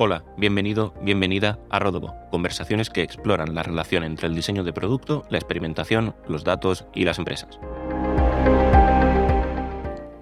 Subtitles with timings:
[0.00, 5.24] Hola, bienvenido, bienvenida a Rodobo, conversaciones que exploran la relación entre el diseño de producto,
[5.28, 7.58] la experimentación, los datos y las empresas.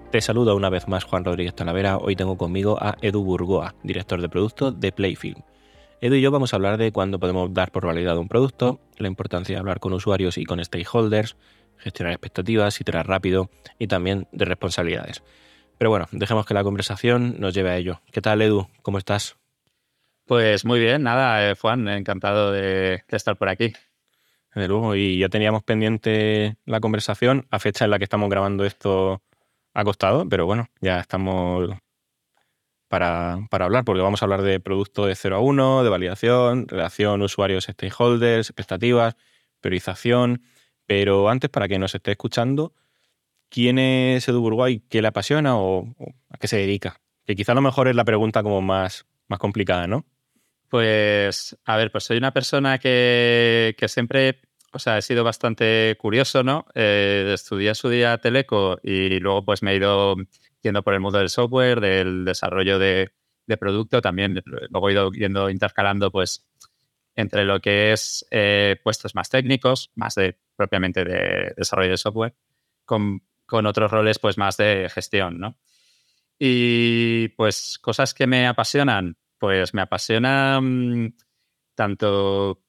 [0.09, 1.97] Te saludo una vez más Juan Rodríguez Talavera.
[1.97, 5.43] Hoy tengo conmigo a Edu Burgoa, director de producto de Playfilm.
[6.01, 9.07] Edu y yo vamos a hablar de cuándo podemos dar por validado un producto, la
[9.07, 11.37] importancia de hablar con usuarios y con stakeholders,
[11.77, 15.21] gestionar expectativas, iterar rápido y también de responsabilidades.
[15.77, 18.01] Pero bueno, dejemos que la conversación nos lleve a ello.
[18.11, 18.69] ¿Qué tal, Edu?
[18.81, 19.37] ¿Cómo estás?
[20.27, 23.71] Pues muy bien, nada, eh, Juan, encantado de, estar por aquí.
[24.53, 28.65] De luego, y ya teníamos pendiente la conversación a fecha en la que estamos grabando
[28.65, 29.23] esto
[29.73, 31.69] acostado, pero bueno, ya estamos
[32.89, 36.67] para, para, hablar, porque vamos a hablar de producto de 0 a 1, de validación,
[36.67, 39.15] relación usuarios-stakeholders, expectativas,
[39.61, 40.41] priorización.
[40.85, 42.73] Pero antes, para que nos esté escuchando,
[43.49, 44.81] ¿quién es Edu Burguay?
[44.89, 46.99] ¿Qué le apasiona o, o a qué se dedica?
[47.25, 50.05] Que quizá a lo mejor es la pregunta como más, más complicada, ¿no?
[50.69, 54.41] Pues, a ver, pues soy una persona que, siempre,
[54.73, 56.65] o sea, he sido bastante curioso, ¿no?
[56.75, 60.15] Eh, estudié su día Teleco y luego pues me he ido
[60.61, 63.11] yendo por el mundo del software, del desarrollo de,
[63.59, 66.45] producto, también luego he ido yendo intercalando pues
[67.15, 72.35] entre lo que es eh, puestos más técnicos, más de propiamente de desarrollo de software,
[72.83, 75.57] con, con otros roles pues más de gestión, ¿no?
[76.37, 81.13] Y pues cosas que me apasionan, pues me apasiona mm,
[81.75, 82.61] tanto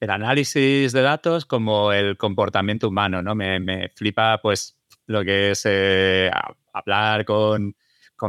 [0.00, 3.34] el análisis de datos como el comportamiento humano, ¿no?
[3.34, 6.30] Me, flipa pues lo que es eh,
[6.72, 7.74] hablar con,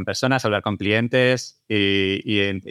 [0.05, 2.61] personas, hablar con clientes y,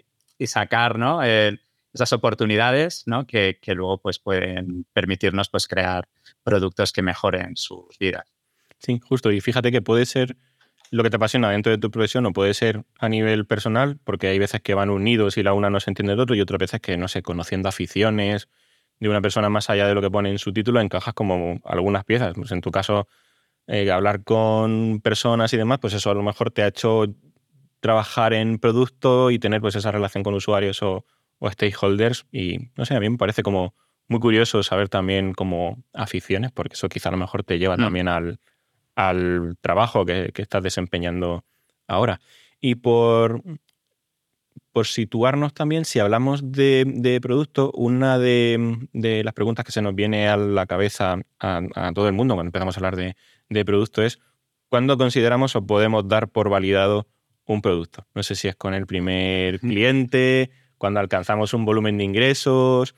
[0.46, 1.22] sacar, ¿no?
[1.22, 3.26] esas oportunidades, ¿no?
[3.26, 6.08] Que, que, luego pues pueden permitirnos pues crear
[6.42, 8.32] productos que mejoren sus vidas.
[8.78, 9.32] Sí, justo.
[9.32, 10.36] Y fíjate que puede ser
[10.90, 14.28] lo que te apasiona dentro de tu profesión o puede ser a nivel personal, porque
[14.28, 16.58] hay veces que van unidos y la una no se entiende del otro, y otras
[16.58, 18.48] veces que, no sé, conociendo aficiones
[19.00, 22.04] de una persona más allá de lo que pone en su título, encajas como algunas
[22.04, 22.34] piezas.
[22.34, 23.06] Pues en tu caso,
[23.66, 27.04] eh, hablar con personas y demás, pues eso a lo mejor te ha hecho
[27.80, 31.04] trabajar en producto y tener pues esa relación con usuarios o,
[31.40, 32.26] stakeholders.
[32.32, 33.74] Y no sé, a mí me parece como
[34.08, 37.80] muy curioso saber también como aficiones, porque eso quizá a lo mejor te lleva mm.
[37.80, 38.40] también al,
[38.98, 41.44] al trabajo que, estás desempeñando
[41.86, 42.20] ahora.
[42.60, 43.44] Y por,
[44.72, 50.28] por situarnos también, si hablamos de, producto, una de, las preguntas que se nos viene
[50.28, 54.18] a la cabeza a, todo el mundo cuando empezamos a hablar de, producto es,
[54.68, 57.06] ¿cuándo consideramos o podemos dar por validado
[57.44, 58.04] un producto?
[58.16, 62.96] No sé si es con el primer cliente, cuando alcanzamos un volumen de ingresos,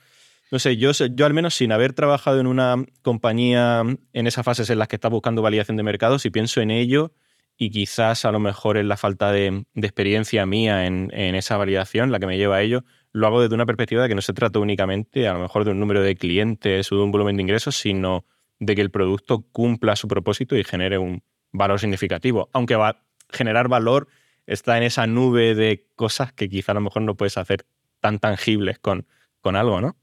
[0.51, 4.69] no sé, yo, yo al menos sin haber trabajado en una compañía en esas fases
[4.69, 7.13] en las que está buscando validación de mercado, si pienso en ello
[7.57, 12.19] y quizás a lo mejor en la falta de, experiencia mía en, esa validación, la
[12.19, 14.59] que me lleva a ello, lo hago desde una perspectiva de que no se trata
[14.59, 17.75] únicamente a lo mejor de un número de clientes o de un volumen de ingresos,
[17.75, 18.25] sino
[18.59, 22.49] de que el producto cumpla su propósito y genere un valor significativo.
[22.51, 24.07] Aunque va a generar valor
[24.47, 27.65] está en esa nube de cosas que quizá a lo mejor no puedes hacer
[27.99, 29.05] tan tangibles con,
[29.39, 29.95] con algo, ¿no?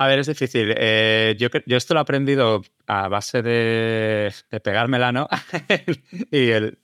[0.00, 0.72] A ver, es difícil.
[0.78, 4.32] Eh, yo, yo, esto lo he aprendido a base de,
[4.64, 5.28] pegármela, ¿no?
[6.30, 6.78] y, el,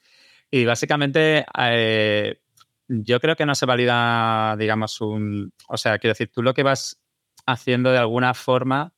[0.50, 2.42] y, básicamente eh,
[2.88, 5.50] yo creo que no se valida, digamos, un...
[5.66, 7.00] O sea, quiero decir, tú lo que vas
[7.46, 8.92] haciendo de alguna forma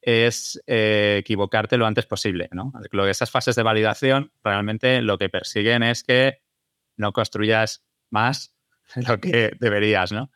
[0.00, 2.72] es eh, equivocarte lo antes posible, ¿no?
[2.90, 6.42] Lo, esas fases de validación realmente lo que persiguen es que
[6.96, 8.56] no construyas más
[9.06, 10.32] lo que deberías, ¿no?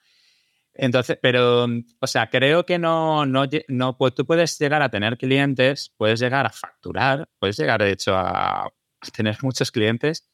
[0.78, 1.66] Entonces, pero,
[2.00, 6.20] o sea, creo que no, no, no, pues tú puedes llegar a tener clientes, puedes
[6.20, 8.70] llegar a facturar, puedes llegar, de hecho, a
[9.14, 10.28] tener muchos clientes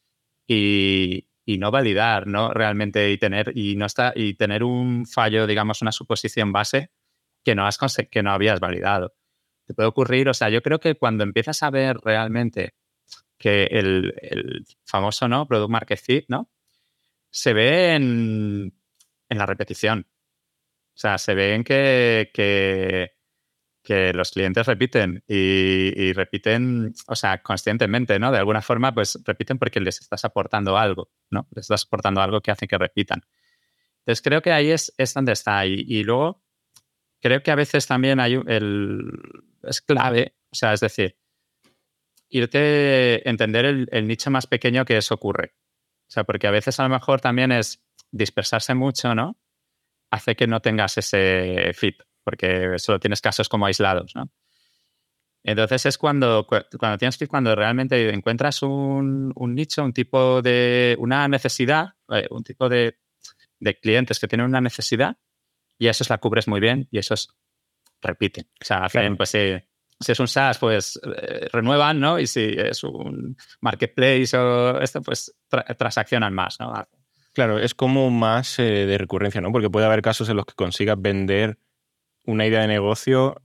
[0.47, 2.53] y, y no validar, ¿no?
[2.53, 6.91] Realmente y tener, y no está, y tener un fallo, digamos, una suposición base
[7.45, 7.79] que no, has
[8.11, 9.15] que no habías validado.
[9.67, 12.75] Te puede ocurrir, o sea, yo creo que cuando empiezas a ver realmente
[13.39, 15.47] que el, el famoso, ¿no?
[15.47, 16.51] Product Market Fit, ¿no?
[17.31, 18.73] Se ve en,
[19.29, 20.07] en la repetición.
[20.95, 28.31] O sea, se ven que, que, los clientes repiten y, repiten, o sea, conscientemente, ¿no?
[28.31, 31.49] De alguna forma, pues repiten porque les estás aportando algo, ¿no?
[31.55, 33.23] Les estás aportando algo que hace que repitan.
[34.01, 35.67] Entonces, creo que ahí es, es donde está.
[35.67, 36.43] Y, y, luego,
[37.21, 39.11] creo que a veces también hay el,
[39.63, 41.17] es clave, o sea, es decir,
[42.29, 45.55] irte, entender el, el nicho más pequeño que eso ocurre.
[46.09, 49.42] O sea, porque a veces a lo mejor también es dispersarse mucho, ¿no?
[50.13, 54.31] Hace que no tengas ese fit, porque solo tienes casos como aislados, ¿no?
[55.43, 61.27] Entonces es cuando, cuando tienes que cuando realmente encuentras un, nicho, un tipo de, una
[61.27, 62.99] necesidad, eh, un tipo de,
[63.59, 65.17] de clientes que tienen una necesidad
[65.79, 67.29] y eso es la cubres muy bien y eso es
[68.01, 68.45] repiten.
[68.61, 69.57] O sea, hacen, pues si,
[69.99, 72.21] si, es un SaaS, pues eh, renuevan, ¿no?
[72.21, 75.35] Y si es un marketplace o esto, pues
[75.77, 76.73] transaccionan más, ¿no?
[77.35, 79.53] Claro, es como más eh, de recurrencia, ¿no?
[79.53, 81.59] Porque puede haber casos en los que consigas vender
[82.27, 83.37] una idea de negocio,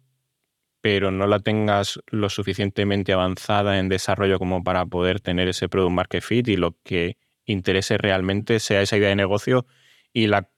[0.81, 5.94] pero no la tengas lo suficientemente avanzada en desarrollo como para poder tener ese product
[5.94, 9.66] market fit y lo que interese realmente sea esa idea de negocio
[10.13, 10.50] y la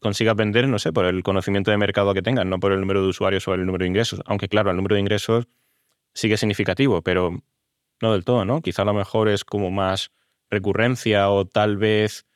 [0.00, 3.02] consigas vender, no sé, por el conocimiento de mercado que tengas, no por el número
[3.02, 4.20] de usuarios o el número de ingresos.
[4.26, 5.48] Aunque claro, el número de ingresos
[6.14, 7.42] sigue significativo, pero
[8.02, 8.62] no del todo, ¿no?
[8.62, 10.10] Quizá a lo mejor es como más
[10.50, 12.26] recurrencia o tal vez,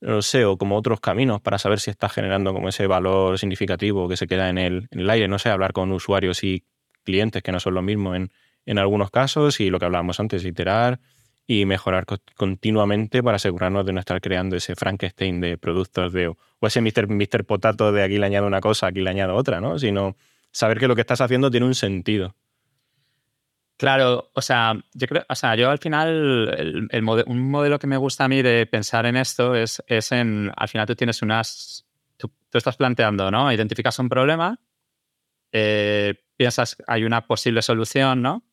[0.00, 4.08] no sé, o como otros caminos para saber si estás generando como ese valor significativo
[4.08, 6.64] que se queda en el, en el aire, no sé, hablar con usuarios y
[7.04, 8.30] clientes que no son lo mismo en,
[8.66, 11.00] en algunos casos y lo que hablábamos antes, iterar
[11.46, 12.04] y mejorar
[12.36, 16.36] continuamente para asegurarnos de no estar creando ese Frankenstein de productos de, o
[16.66, 17.08] ese Mr.
[17.08, 19.78] Mister Potato de aquí le añado una cosa, aquí le añado otra, ¿no?
[19.78, 20.16] Sino
[20.52, 22.34] saber que lo que estás haciendo tiene un sentido.
[23.78, 26.88] Claro, o sea, yo creo, o sea, yo al final,
[27.26, 30.68] un modelo que me gusta a mí de pensar en esto es, es en, al
[30.68, 31.86] final tú tienes unas,
[32.16, 33.52] tú, estás planteando, ¿no?
[33.52, 34.58] Identificas un problema,
[35.52, 38.44] eh, piensas, hay una posible solución, ¿no?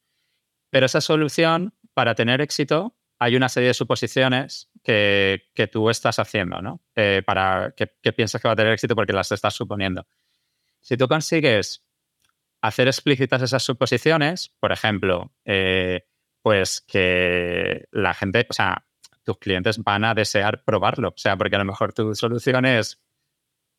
[0.70, 5.42] Pero esa solución para tener éxito hay una serie de suposiciones que,
[5.72, 6.82] tú estás haciendo, ¿no?
[6.96, 10.06] Eh, para que, piensas que va a tener éxito porque las estás suponiendo.
[10.82, 11.85] Si tú consigues
[12.68, 16.06] hacer explícitas esas suposiciones, por ejemplo, eh,
[16.42, 18.86] pues que la gente, o sea,
[19.24, 23.02] tus clientes van a desear probarlo, o sea, porque a lo mejor tu solución es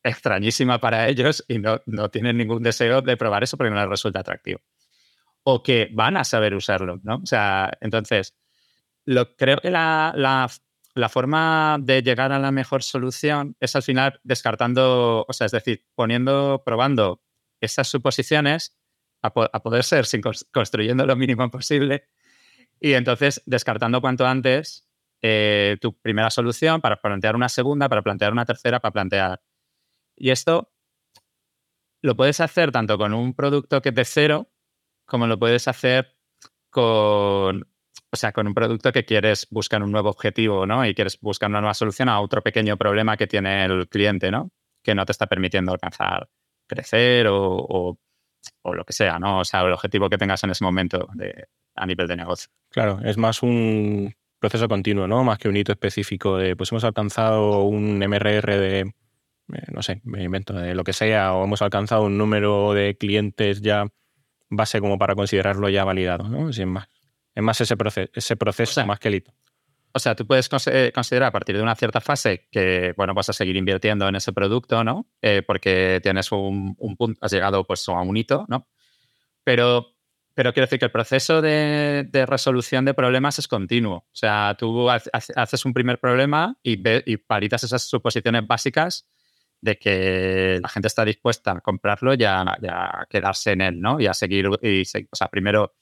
[0.03, 3.88] extrañísima para ellos y no, no tienen ningún deseo de probar eso porque no les
[3.88, 4.61] resulta atractivo
[5.49, 7.17] o que van a saber usarlo, ¿no?
[7.23, 8.35] O sea, entonces,
[9.05, 14.21] lo, creo que la, la, forma de llegar a la mejor solución es al final
[14.25, 17.23] descartando, o sea, es decir, poniendo, probando
[17.61, 18.76] esas suposiciones
[19.23, 20.20] a, poder ser sin
[20.53, 22.08] construyendo lo mínimo posible
[22.81, 24.87] y entonces descartando cuanto antes
[25.23, 29.41] eh, tu primera solución para plantear una segunda, para plantear una tercera, para plantear.
[30.14, 30.73] Y esto
[32.03, 34.50] lo puedes hacer tanto con un producto que es de cero,
[35.06, 36.17] como lo puedes hacer
[36.70, 37.67] con,
[38.11, 40.87] o sea, con un producto que quieres buscar un nuevo objetivo, ¿no?
[40.87, 44.50] Y quieres buscar una nueva solución a otro pequeño problema que tiene el cliente, ¿no?
[44.82, 46.29] Que no te está permitiendo alcanzar,
[46.67, 47.99] crecer o,
[48.65, 49.41] lo que sea, ¿no?
[49.41, 51.09] O sea, el objetivo que tengas en ese momento
[51.75, 52.51] a nivel de negocio.
[52.71, 55.25] Claro, es más un proceso continuo, ¿no?
[55.25, 60.01] Más que un hito específico de, pues hemos alcanzado un MRR de, eh, no sé,
[60.05, 63.87] me invento, de lo que sea, o hemos alcanzado un número de clientes ya
[64.49, 66.53] base como para considerarlo ya validado, ¿no?
[66.53, 66.89] Sin más.
[67.35, 69.33] Es más ese, proceso, ese proceso más que el hito.
[69.97, 73.31] O sea, tú puedes eh, considerar a partir de una cierta fase que, bueno, vas
[73.31, 75.07] a seguir invirtiendo en ese producto, ¿no?
[75.23, 78.69] Eh, porque tienes un, punto, has llegado pues a un hito, ¿no?
[79.43, 79.95] Pero,
[80.35, 83.97] pero quiero decir que el proceso de, resolución de problemas es continuo.
[83.97, 86.79] O sea, tú haces un primer problema y,
[87.11, 89.09] y paritas esas suposiciones básicas
[89.63, 93.99] de que la gente está dispuesta a comprarlo y a, quedarse en él, ¿no?
[93.99, 94.59] Y a seguir, o
[95.17, 95.73] sea, primero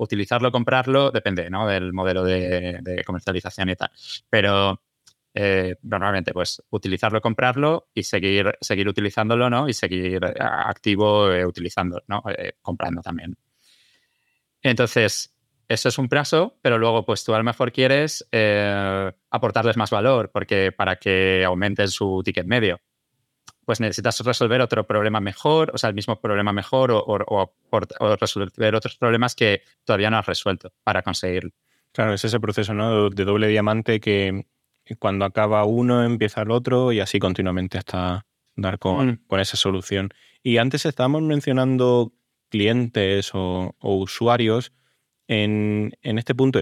[0.00, 1.66] utilizarlo, comprarlo, depende, ¿no?
[1.66, 3.90] Del modelo de, comercialización y tal.
[4.28, 4.82] Pero
[5.34, 9.68] eh, normalmente, pues, utilizarlo, comprarlo y seguir, seguir utilizándolo, ¿no?
[9.68, 12.22] Y seguir eh, activo eh, utilizando, ¿no?
[12.62, 13.36] comprando también.
[14.62, 15.34] Entonces,
[15.68, 18.26] eso es un plazo, pero luego, pues tú a lo mejor quieres
[19.30, 22.80] aportarles más valor, porque para que aumenten su ticket medio
[23.70, 27.54] pues necesitas resolver otro problema mejor, o sea, el mismo problema mejor o,
[28.18, 31.52] resolver otros problemas que todavía no has resuelto para conseguirlo.
[31.92, 33.10] Claro, es ese proceso ¿no?
[33.10, 34.44] de doble diamante que
[34.98, 39.18] cuando acaba uno empieza el otro y así continuamente hasta dar con, mm.
[39.28, 40.08] con esa solución.
[40.42, 42.12] Y antes estábamos mencionando
[42.48, 44.72] clientes o, usuarios.
[45.28, 46.60] En, este punto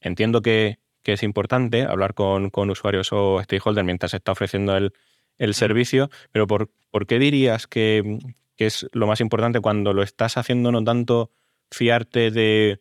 [0.00, 4.94] entiendo que, es importante hablar con, con usuarios o stakeholders mientras se está ofreciendo el,
[5.40, 8.20] el servicio, pero ¿por, ¿por qué dirías que,
[8.58, 11.32] es lo más importante cuando lo estás haciendo no tanto
[11.70, 12.80] fiarte de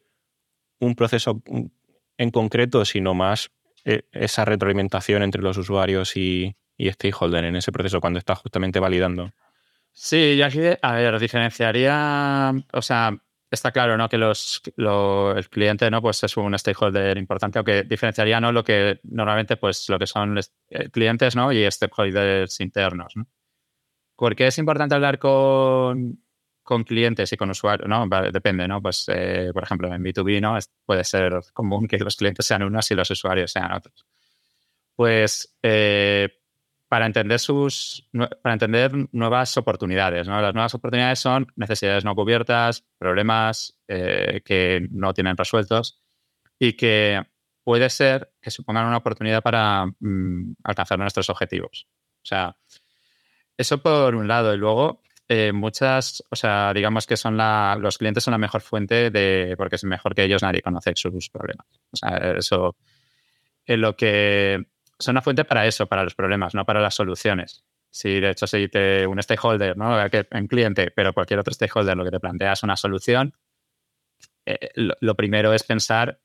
[0.79, 1.41] un proceso
[2.17, 3.49] en concreto, sino más
[3.85, 8.79] eh, esa retroalimentación entre los usuarios y, y stakeholder en ese proceso cuando estás justamente
[8.81, 9.31] validando?
[9.93, 13.17] Sí, yo aquí, a ver, diferenciaría, o sea,
[13.51, 14.09] está claro, ¿no?
[14.09, 16.01] Que los, el cliente, ¿no?
[16.01, 18.51] Pues es un stakeholder importante, aunque diferenciaría, ¿no?
[18.51, 20.37] Lo que normalmente, pues, lo que son
[20.69, 21.51] eh, clientes, ¿no?
[21.51, 23.27] Y stakeholders internos, ¿no?
[24.15, 26.21] ¿Por qué es importante hablar con,
[26.61, 27.87] con clientes y con usuarios?
[27.87, 28.05] ¿no?
[28.31, 28.81] Depende, ¿no?
[28.81, 30.57] Pues, eh, por ejemplo, en B2B, ¿no?
[30.85, 34.05] puede ser común que los clientes sean unos y los usuarios sean otros.
[34.93, 36.38] Pues, eh,
[36.89, 38.09] para entender sus
[38.41, 40.27] para entender nuevas oportunidades.
[40.27, 40.41] ¿no?
[40.41, 46.01] Las nuevas oportunidades son necesidades no cubiertas, problemas eh, que no tienen resueltos
[46.57, 47.21] y que
[47.63, 51.87] puede ser que supongan una oportunidad para mm, alcanzar nuestros objetivos.
[52.23, 52.57] O sea,
[53.55, 54.53] eso por un lado.
[54.53, 58.61] Y luego, eh, muchas, o sea, digamos que son la, los clientes son la mejor
[58.61, 61.67] fuente de, porque es mejor que ellos, nadie conoce sus problemas.
[61.91, 62.75] O sea, eso
[63.63, 64.65] es lo que
[64.99, 67.63] son una fuente para eso, para los problemas, no para las soluciones.
[67.89, 69.97] Si de hecho si te, un stakeholder, ¿no?
[70.31, 73.33] un cliente, pero cualquier otro stakeholder lo que te plantea es una solución,
[74.45, 76.19] eh, lo, primero es pensar,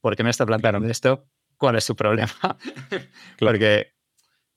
[0.00, 1.26] ¿por qué me está planteando esto?
[1.56, 2.30] ¿Cuál es su problema?
[3.38, 3.94] porque,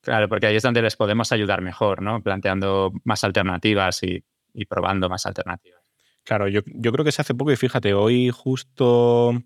[0.00, 2.22] claro, porque ahí es donde les podemos ayudar mejor, ¿no?
[2.22, 4.24] Planteando más alternativas y,
[4.68, 5.80] probando más alternativas.
[6.24, 9.42] Claro, yo, yo creo que se hace poco y fíjate, hoy justo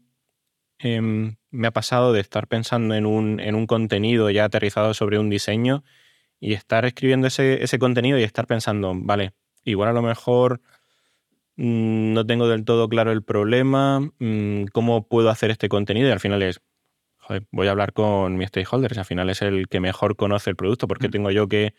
[0.79, 5.19] Em, me ha pasado de estar pensando en un, en un, contenido ya aterrizado sobre
[5.19, 5.85] un diseño
[6.39, 9.33] y estar escribiendo ese, ese contenido y estar pensando, vale,
[9.65, 10.61] igual a lo mejor
[11.57, 16.13] mm, no tengo del todo claro el problema, mm, cómo puedo hacer este contenido y
[16.13, 16.61] al final es,
[17.17, 20.57] joder, voy a hablar con mi stakeholders, al final es el que mejor conoce el
[20.57, 21.11] producto, porque mm.
[21.11, 21.75] tengo yo que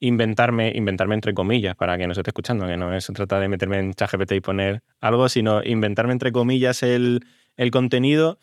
[0.00, 3.48] inventarme, inventarme entre comillas, para que no se esté escuchando, que no se trata de
[3.48, 7.24] meterme en ChatGPT y poner algo, sino inventarme entre comillas el
[7.56, 8.38] el contenido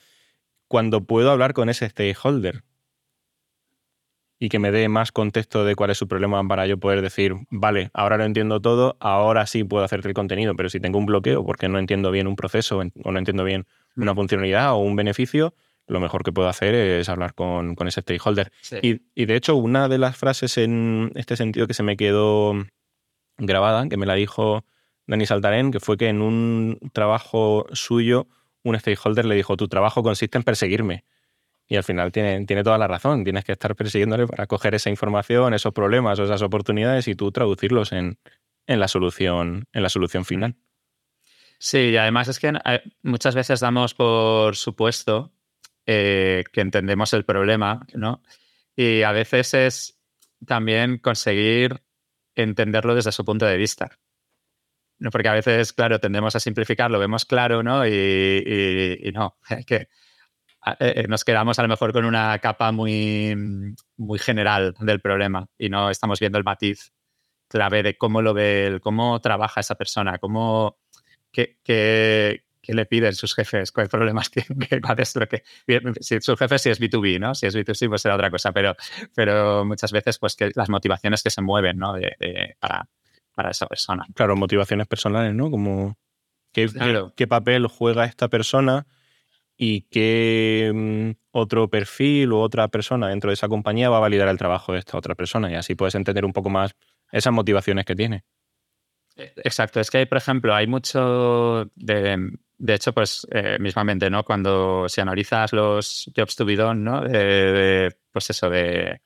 [0.68, 2.63] cuando puedo hablar con ese stakeholder
[4.39, 7.36] y que me dé más contexto de cuál es su problema para yo poder decir,
[7.51, 11.06] vale, ahora lo entiendo todo, ahora sí puedo hacerte el contenido, pero si tengo un
[11.06, 14.15] bloqueo porque no entiendo bien un proceso o no entiendo bien una mm.
[14.15, 15.53] funcionalidad o un beneficio,
[15.86, 18.51] lo mejor que puedo hacer es hablar con, ese stakeholder.
[18.82, 22.53] Y, y, de hecho, una de las frases en este sentido que se me quedó
[23.38, 24.63] grabada, que me la dijo
[25.06, 28.27] Dani Saltarén, que fue que en un trabajo suyo
[28.63, 31.06] un stakeholder le dijo, tu trabajo consiste en perseguirme.
[31.68, 35.53] Y al final tiene, toda la razón, tienes que estar persiguiéndole para coger esa información,
[35.53, 38.20] esos problemas o esas oportunidades y tú traducirlos en,
[38.68, 40.56] la, solución, en la solución final.
[41.60, 45.32] Sí, y además es que eh, muchas veces damos por supuesto
[45.86, 48.22] eh, que entendemos el problema, ¿no?
[48.75, 50.00] Y a veces es
[50.46, 51.84] también conseguir
[52.36, 53.98] entenderlo desde su punto de vista
[55.10, 57.88] porque a veces, claro, tendemos a simplificar, lo vemos claro, ¿no?
[57.88, 59.88] Y, no, que eh,
[60.79, 63.36] eh, nos quedamos a lo mejor con una capa muy,
[63.98, 66.93] muy general del problema y no estamos viendo el matiz
[67.48, 70.77] clave de cómo lo ve, cómo trabaja esa persona, cómo,
[71.31, 75.43] qué, qué, le piden sus jefes, qué problemas tienen, que,
[76.00, 77.34] si sus jefes si es B2B, ¿no?
[77.34, 78.75] Si es B2C, pues será otra cosa, pero,
[79.15, 81.96] pero muchas veces, pues que las motivaciones que se mueven, ¿no?
[82.60, 82.88] para,
[83.33, 84.05] para esa persona.
[84.13, 85.50] Claro, motivaciones personales, ¿no?
[85.50, 85.97] Como
[86.51, 86.69] qué,
[87.15, 88.85] qué, papel juega esta persona
[89.57, 94.27] y qué mm, otro perfil o otra persona dentro de esa compañía va a validar
[94.27, 96.75] el trabajo de esta otra persona y así puedes entender un poco más
[97.11, 98.23] esas motivaciones que tiene.
[99.15, 104.23] E, exacto, es que, por ejemplo, hay mucho de, de hecho, pues eh, mismamente, ¿no?
[104.23, 107.01] Cuando si analizas los jobs to be done, ¿no?
[108.11, 109.01] pues eso, de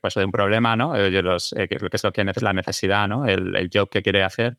[0.00, 0.96] pues, de un problema, ¿no?
[0.96, 3.26] Eh, los, eh, que es lo que es la necesidad, ¿no?
[3.26, 4.58] El, job que quiere hacer.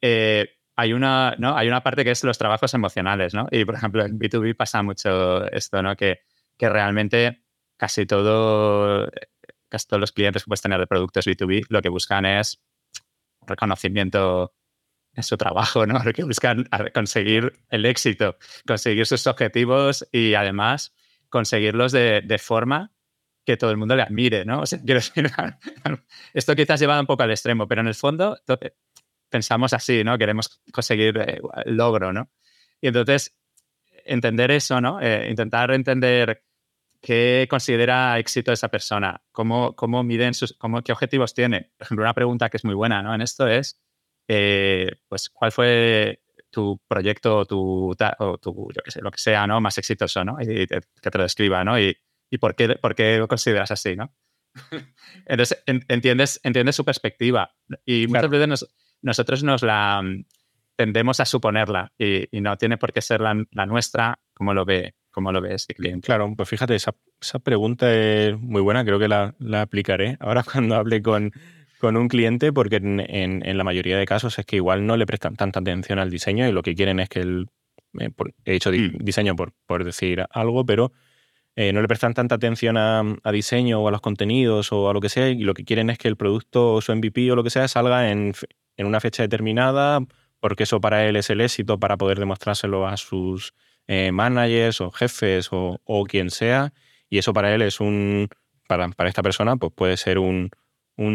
[0.00, 1.56] Eh, hay, una, ¿no?
[1.56, 3.46] hay una parte que es los trabajos emocionales, ¿no?
[3.50, 5.96] Y, por ejemplo, en B2B pasa mucho esto, ¿no?
[5.96, 6.20] Que,
[6.56, 7.44] que realmente
[7.76, 9.08] casi todo,
[9.68, 12.60] casi todos los clientes que puedes tener de productos B2B lo que buscan es
[13.46, 14.54] reconocimiento
[15.14, 15.98] en su trabajo, ¿no?
[16.04, 18.36] Lo que buscan conseguir el éxito,
[18.66, 20.92] conseguir sus objetivos y además
[21.28, 22.93] conseguirlos de, de forma
[23.44, 24.60] que todo el mundo le admire, ¿no?
[24.60, 25.30] O quiero decir,
[26.34, 28.38] esto quizás llevado un poco al extremo, pero en el fondo
[29.28, 30.16] pensamos así, ¿no?
[30.16, 32.30] Queremos conseguir eh, el logro, ¿no?
[32.80, 33.36] Y entonces,
[34.04, 35.00] entender eso, ¿no?
[35.00, 36.44] Eh, intentar entender
[37.00, 41.72] qué considera éxito esa persona, cómo, cómo miden sus, cómo, qué objetivos tiene.
[41.76, 43.14] Por ejemplo, una pregunta que es muy buena, ¿no?
[43.14, 43.80] En esto es,
[44.28, 49.46] eh, pues, ¿cuál fue tu proyecto tu, o tu yo qué sé, lo que sea,
[49.46, 49.60] ¿no?
[49.60, 50.40] Más exitoso, ¿no?
[50.40, 51.78] Y, que te lo describa, ¿no?
[52.34, 54.12] Y por qué, por qué lo consideras así, ¿no?
[55.26, 57.54] Entonces, entiendes, entiendes su perspectiva
[57.86, 58.66] y muchas veces
[59.02, 60.24] nosotros nos la mm,
[60.74, 63.34] tendemos a suponerla y, no tiene por qué ser la,
[63.66, 66.06] nuestra como lo ve como lo ve ese cliente.
[66.06, 66.92] Claro, pues fíjate, esa,
[67.44, 71.30] pregunta es muy buena, creo que la, aplicaré ahora cuando hable con,
[71.78, 75.36] con un cliente, porque en, la mayoría de casos es que igual no le prestan
[75.36, 77.46] tanta atención al diseño y lo que quieren es que el...
[78.00, 78.10] Eh,
[78.44, 79.04] he hecho mm.
[79.04, 80.90] diseño por, por decir algo, pero
[81.56, 85.00] eh, no le prestan tanta atención a, diseño o a los contenidos o a lo
[85.00, 87.44] que sea y lo que quieren es que el producto o su MVP o lo
[87.44, 88.34] que sea salga en,
[88.78, 90.00] una fecha determinada
[90.40, 93.54] porque eso para él es el éxito para poder demostrárselo a sus
[93.86, 96.72] eh, managers o jefes o, quien sea
[97.08, 98.28] y eso para él es un
[98.66, 100.50] para, esta persona, pues puede ser un,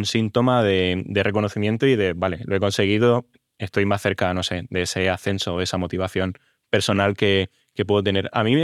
[0.03, 3.27] síntoma de, reconocimiento y de, vale, lo he conseguido,
[3.57, 6.33] estoy más cerca, no sé, de ese ascenso, de esa motivación
[6.69, 7.49] personal que,
[7.87, 8.29] puedo tener.
[8.33, 8.57] A mí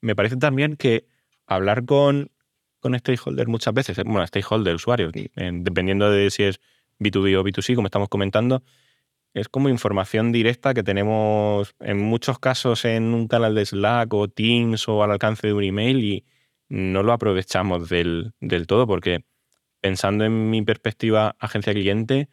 [0.00, 1.06] me, parece también que
[1.48, 2.30] hablar con,
[2.78, 6.60] con stakeholders muchas veces, bueno, stakeholder, usuarios, dependiendo de si es
[7.00, 8.62] B2B o B2C, como estamos comentando,
[9.34, 14.28] es como información directa que tenemos en muchos casos en un canal de Slack o
[14.28, 16.24] Teams o al alcance de un email y
[16.68, 18.34] no lo aprovechamos del,
[18.66, 19.24] todo porque
[19.80, 22.28] pensando en mi perspectiva agencia cliente,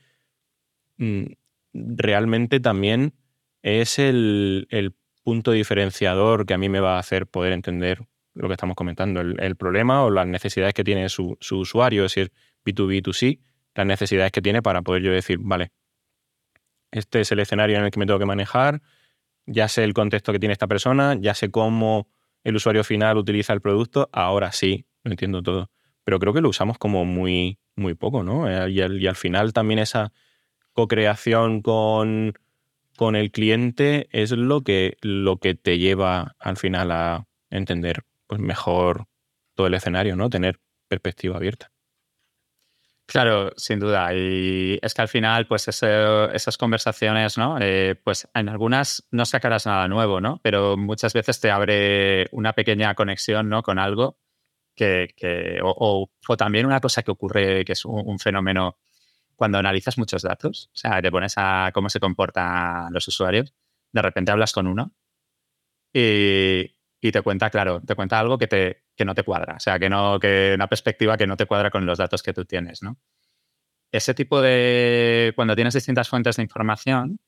[0.98, 1.26] mm,
[1.74, 3.14] realmente también
[3.62, 4.68] es el,
[5.24, 8.06] punto diferenciador que a mí me va a hacer poder entender
[8.36, 12.16] lo que estamos comentando, el, problema o las necesidades que tiene su, su usuario, es
[12.16, 13.40] B2B, B2C,
[13.74, 15.72] las necesidades que tiene para poder yo decir, vale,
[16.92, 18.82] este es el escenario en el que me tengo que manejar,
[19.46, 22.08] ya sé el contexto que tiene esta persona, ya sé cómo
[22.44, 25.72] el usuario final utiliza el producto, ahora sí, lo entiendo todo.
[26.04, 28.50] Pero creo que lo usamos como muy, muy poco, ¿no?
[28.50, 30.12] Eh, y al, final también esa
[30.74, 32.34] co-creación con,
[32.96, 38.04] con el cliente es lo que, lo que te lleva al final a entender
[38.36, 39.06] pues, mejor
[39.56, 40.30] todo el escenario, ¿no?
[40.30, 41.72] Tener perspectiva abierta.
[43.08, 44.14] Claro, sin duda.
[44.16, 47.58] Y es que al final, pues esas conversaciones, ¿no?
[47.62, 50.40] Eh, pues en algunas no sacarás nada nuevo, ¿no?
[50.42, 53.62] Pero muchas veces te abre una pequeña conexión, ¿no?
[53.62, 54.18] Con algo
[54.76, 58.78] que, o, también una cosa que ocurre, que es un, fenómeno
[59.36, 63.54] cuando analizas muchos datos, o sea, te pones a cómo se comportan los usuarios,
[63.92, 64.94] de repente hablas con uno
[65.94, 66.75] y,
[67.08, 69.78] y te cuenta, claro, te cuenta algo que, te, que no te cuadra, o sea,
[69.78, 72.82] que, no, que una perspectiva que no te cuadra con los datos que tú tienes,
[72.82, 72.98] ¿no?
[73.92, 77.20] Ese tipo de, cuando tienes distintas fuentes de información,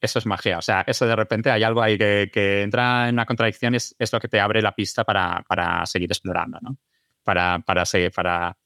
[0.00, 3.16] eso es magia, o sea, eso de repente hay algo ahí que, que entra en
[3.16, 6.58] una contradicción y es, es, lo que te abre la pista para, para seguir explorando,
[6.62, 6.78] ¿no?
[7.24, 8.56] Para, para, seguir, para,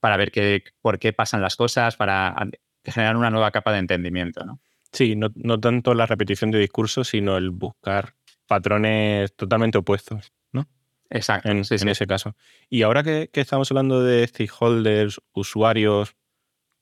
[0.00, 2.34] para ver qué, por qué pasan las cosas, para
[2.82, 4.60] generar una nueva capa de entendimiento, ¿no?
[4.92, 8.14] Sí, no, no tanto la repetición de discursos, sino el buscar
[8.46, 10.68] patrones totalmente opuestos, ¿no?
[11.10, 11.48] Exacto.
[11.50, 12.36] En, ese caso.
[12.68, 16.14] Y ahora que, estamos hablando de stakeholders, usuarios,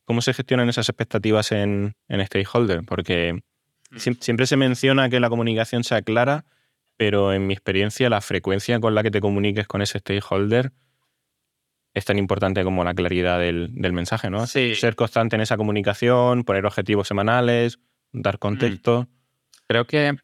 [0.05, 2.83] ¿cómo se gestionan esas expectativas en, en stakeholder?
[2.85, 3.43] Porque
[3.91, 3.97] mm.
[4.21, 6.45] siempre se menciona que la comunicación sea clara,
[6.97, 10.73] pero en mi experiencia la frecuencia con la que te comuniques con ese stakeholder
[11.95, 14.47] es tan importante como la claridad del, mensaje, ¿no?
[14.49, 17.79] Ser constante en esa comunicación, poner objetivos semanales,
[18.13, 19.03] dar contexto.
[19.03, 19.07] Mm.
[19.69, 20.17] Creo que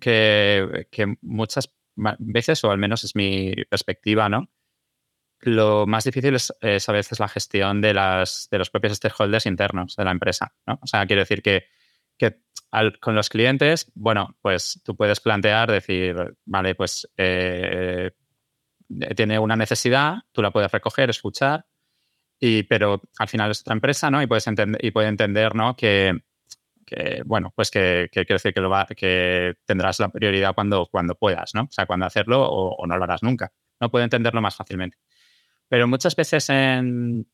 [0.00, 1.72] que, muchas
[2.18, 4.50] veces, o al menos es mi perspectiva, ¿no?
[5.40, 6.52] Lo más difícil es,
[6.88, 10.78] a veces la gestión de, las, de los propios stakeholders internos de la empresa, ¿no?
[10.82, 11.66] O sea, quiero decir que,
[12.16, 12.40] que
[13.00, 18.10] con los clientes, bueno, pues tú puedes plantear, decir, vale, pues eh,
[19.14, 21.66] tiene una necesidad, tú la puedes recoger, escuchar,
[22.38, 24.22] y, pero al final es otra empresa, ¿no?
[24.22, 25.76] Y puedes entender, y puede entender, ¿no?
[25.76, 26.22] Que,
[26.86, 31.54] que, bueno, pues que, que quiero decir que, lo va, tendrás la prioridad cuando, puedas,
[31.54, 31.62] ¿no?
[31.62, 33.52] O sea, cuando hacerlo o, no lo harás nunca.
[33.80, 34.96] No puedo entenderlo más fácilmente.
[35.68, 37.26] Pero muchas veces en,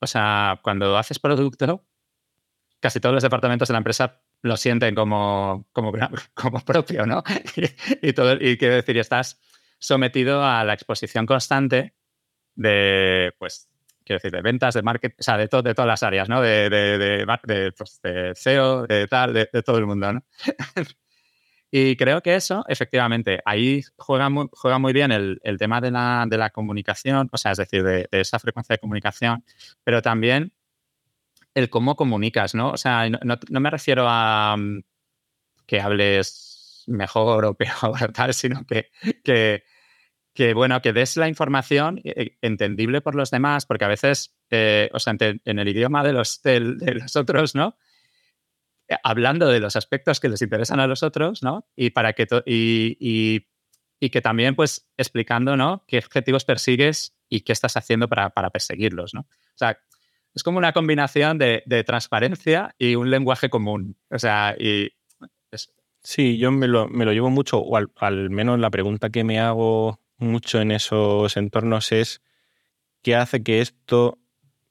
[0.00, 1.86] o sea, cuando haces producto,
[2.80, 5.92] casi todos los departamentos de la empresa lo sienten como, como,
[6.34, 7.22] como propio, ¿no?
[8.02, 9.40] y, todo, y quiero decir, estás
[9.78, 11.94] sometido a la exposición constante
[12.56, 13.68] de, pues,
[14.08, 16.40] quiero decir, de ventas, de marketing, o sea, de, de todas las áreas, ¿no?
[16.40, 18.00] De, de, de, pues,
[18.34, 20.24] SEO, de tal, de, todo el mundo, ¿no?
[21.70, 25.90] y creo que eso, efectivamente, ahí juega muy, juega muy bien el, el tema de
[25.90, 29.44] la, de la, comunicación, o sea, es decir, de, esa frecuencia de comunicación,
[29.84, 30.52] pero también
[31.54, 32.70] el cómo comunicas, ¿no?
[32.70, 34.80] O sea, no, no, me refiero a mm,
[35.66, 38.90] que hables mejor o peor, tal, sino que,
[39.22, 39.64] que
[40.38, 44.36] que, bueno, que des la información eh, eh, entendible por los demás, porque a veces,
[44.50, 47.76] eh, o sea, en, el idioma de los, de, los otros, ¿no?
[49.02, 51.66] hablando de los aspectos que les interesan a los otros, ¿no?
[51.74, 53.44] Y para que y,
[53.98, 55.84] y, que también, pues, explicando, ¿no?
[55.88, 59.22] Qué objetivos persigues y qué estás haciendo para, para perseguirlos, ¿no?
[59.22, 59.76] O sea,
[60.36, 63.96] es como una combinación de, de transparencia y un lenguaje común.
[64.08, 64.92] O sea, y...
[66.00, 69.40] Sí, yo me lo, me lo, llevo mucho, o al menos la pregunta que me
[69.40, 72.20] hago mucho en esos entornos es
[73.02, 74.18] qué hace que esto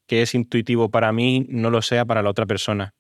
[0.08, 2.96] que es intuitivo para mí no lo sea para la otra persona.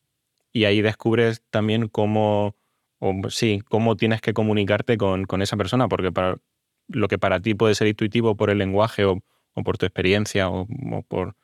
[0.51, 2.55] Y ahí descubres también cómo,
[2.99, 6.37] o, sí, cómo tienes que comunicarte con, esa persona, porque para,
[6.87, 9.21] lo que para ti puede ser intuitivo por el lenguaje o,
[9.63, 10.67] por tu experiencia o,
[11.07, 11.35] por...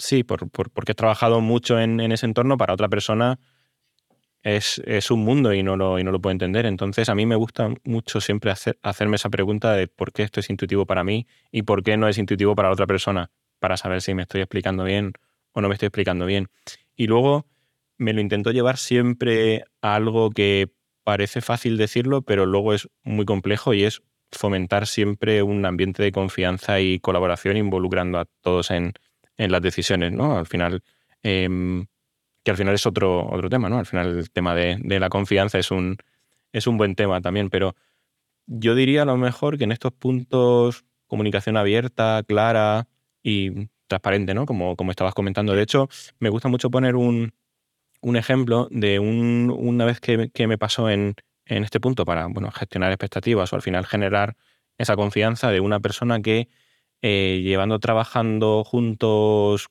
[0.00, 3.40] Sí, por, porque has trabajado mucho en, ese entorno, para otra persona
[4.42, 6.66] es, es, un mundo y no, lo, y no lo puede entender.
[6.66, 10.40] Entonces a mí me gusta mucho siempre hacer, hacerme esa pregunta de por qué esto
[10.40, 14.02] es intuitivo para mí y por qué no es intuitivo para otra persona, para saber
[14.02, 15.12] si me estoy explicando bien
[15.52, 16.48] o no me estoy explicando bien.
[16.96, 17.46] Y luego
[17.98, 20.70] me lo intento llevar siempre a algo que
[21.04, 26.12] parece fácil decirlo, pero luego es muy complejo y es fomentar siempre un ambiente de
[26.12, 28.92] confianza y colaboración involucrando a todos en,
[29.36, 30.36] en las decisiones, ¿no?
[30.36, 30.82] Al final,
[31.22, 31.86] em,
[32.48, 33.78] que al final es otro, otro tema, ¿no?
[33.78, 35.98] Al final el tema de, de, la confianza es un,
[36.50, 37.76] es un buen tema también, pero
[38.46, 42.88] yo diría a lo mejor que en estos puntos comunicación abierta, clara
[43.22, 44.46] y transparente, ¿no?
[44.46, 45.52] Como, como estabas comentando.
[45.52, 47.34] De hecho, me gusta mucho poner un,
[48.00, 52.28] un ejemplo de un, una vez que, que me pasó en, en este punto para
[52.28, 54.36] bueno, gestionar expectativas o al final generar
[54.78, 56.48] esa confianza de una persona que
[57.00, 59.68] eh, llevando trabajando juntos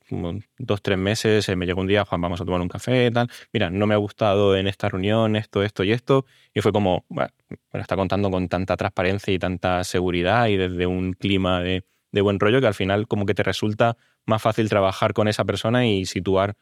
[0.58, 3.30] dos, tres meses, eh, me llegó un día, Juan, vamos a tomar un café, tal.
[3.52, 6.26] Mira, no me ha gustado en esta reunión esto, esto y esto.
[6.54, 10.58] Y fue como, bueno, me lo está contando con tanta transparencia y tanta seguridad y
[10.58, 14.42] desde un clima de, de, buen rollo que al final como que te resulta más
[14.42, 16.56] fácil trabajar con esa persona y situar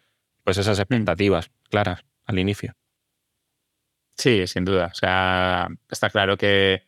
[0.43, 0.82] pues esas mm.
[0.82, 2.73] expectativas claras al inicio.
[4.17, 4.88] Sí, sin duda.
[4.91, 6.84] O sea, está claro que,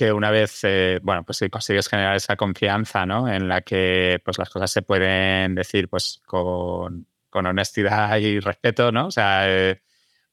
[0.00, 3.28] que una vez, eh, bueno, pues si consigues generar esa confianza, ¿no?
[3.28, 8.92] En la que pues las cosas se pueden decir pues con, con honestidad y respeto,
[8.92, 9.08] ¿no?
[9.08, 9.82] O sea, eh,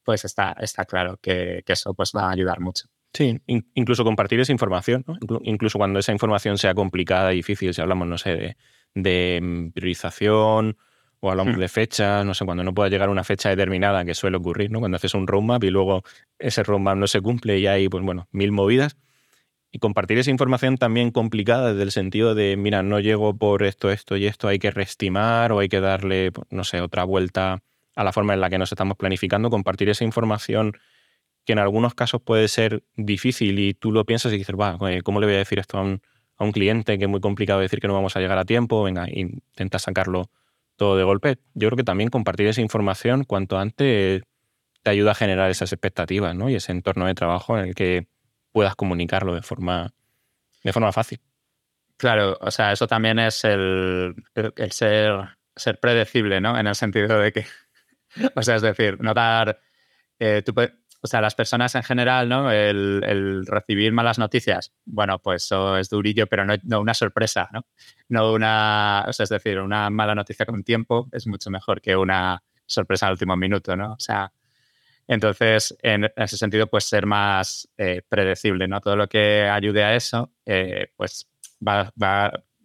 [0.02, 2.86] pues está, está claro que, que, eso pues va a ayudar mucho.
[3.12, 5.18] Sí, incluso compartir esa información, ¿no?
[5.42, 8.56] Incluso cuando esa información sea complicada y difícil, si hablamos, no sé, de,
[8.94, 10.78] de mm, priorización
[11.20, 11.60] o hablamos hmm.
[11.60, 14.70] de fechas, no sé, cuando no pueda llegar a una fecha determinada, que suele ocurrir,
[14.70, 14.78] ¿no?
[14.78, 16.04] Cuando haces un roadmap y luego
[16.38, 18.96] ese roadmap no se cumple y hay, pues bueno, mil movidas.
[19.70, 23.90] Y compartir esa información también complicada desde el sentido de, mira, no llego por esto,
[23.90, 27.62] esto y esto, hay que reestimar o hay que darle, no sé, otra vuelta
[27.94, 29.50] a la forma en la que nos estamos planificando.
[29.50, 30.72] Compartir esa información
[31.44, 35.20] que en algunos casos puede ser difícil y tú lo piensas y dices, va, ¿cómo
[35.20, 36.00] le voy a decir esto a un,
[36.36, 38.82] a un cliente que es muy complicado decir que no vamos a llegar a tiempo?
[38.82, 40.30] Venga, intenta sacarlo
[40.76, 41.38] todo de golpe.
[41.54, 44.22] Yo creo que también compartir esa información cuanto antes
[44.82, 46.48] te ayuda a generar esas expectativas ¿no?
[46.48, 48.06] y ese entorno de trabajo en el que
[48.52, 49.92] puedas comunicarlo de forma,
[50.62, 51.20] de forma fácil.
[51.96, 56.58] Claro, o sea, eso también es el, el ser, ser predecible, ¿no?
[56.58, 57.46] En el sentido de que,
[58.34, 59.60] o sea, es decir, notar,
[60.18, 60.54] eh, tú
[61.00, 62.50] o sea, las personas en general, ¿no?
[62.50, 67.66] El, recibir malas noticias, bueno, pues eso es durillo, pero no, una sorpresa, ¿no?
[68.08, 71.96] No una, o sea, es decir, una mala noticia con tiempo es mucho mejor que
[71.96, 73.92] una sorpresa al último minuto, ¿no?
[73.92, 74.32] O sea,
[75.08, 78.80] entonces, en ese sentido, pues ser más eh, predecible, ¿no?
[78.80, 81.28] Todo lo que ayude a eso, eh, pues
[81.66, 81.92] va,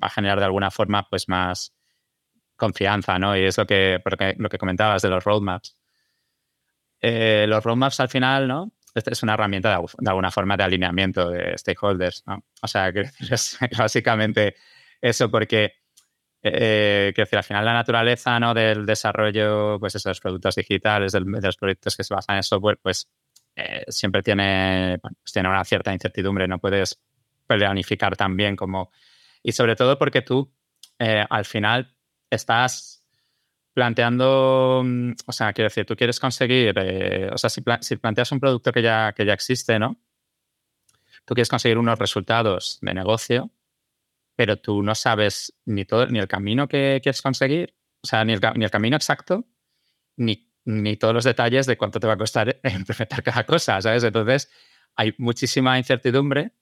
[0.01, 1.73] a generar de alguna forma, pues más
[2.55, 3.35] confianza, ¿no?
[3.35, 3.99] Y es lo que,
[4.37, 5.77] lo que comentabas de los roadmaps
[7.03, 8.71] eh, los roadmaps al final, ¿no?
[8.95, 12.45] Es una herramienta de, alguna forma de alineamiento de stakeholders, ¿no?
[12.61, 14.55] O sea, que es básicamente
[15.01, 15.73] eso porque,
[16.45, 18.53] eh, que decir, al final la naturaleza, ¿no?
[18.53, 23.09] Del desarrollo, pues esos productos digitales, de los proyectos que se basan en software, pues
[23.55, 26.99] eh, siempre tiene, pues tiene una cierta incertidumbre, no puedes
[27.47, 28.91] planificar tan bien como...
[29.41, 30.51] Y sobre todo porque tú,
[30.99, 31.95] eh, al final,
[32.29, 33.05] estás
[33.73, 36.77] planteando, mm, o sea, quiero decir, tú quieres conseguir,
[37.31, 39.97] o sea, si, planteas un producto que ya, que ya existe, ¿no?
[41.25, 43.49] Tú quieres conseguir unos resultados de negocio,
[44.35, 48.33] pero tú no sabes ni, todo, ni el camino que quieres conseguir, o sea, ni
[48.33, 49.45] el, camino exacto,
[50.17, 54.03] ni, ni todos los detalles de cuánto te va a costar implementar cada cosa, ¿sabes?
[54.03, 54.49] Entonces,
[54.95, 56.53] hay muchísima incertidumbre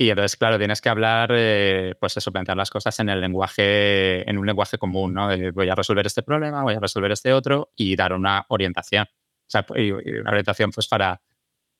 [0.00, 4.28] y entonces, claro, tienes que hablar, eh, pues eso, plantear las cosas en el lenguaje,
[4.30, 5.28] en un lenguaje común, ¿no?
[5.52, 9.06] voy a resolver este problema, voy a resolver este otro y dar una orientación.
[9.52, 11.20] Una orientación pues para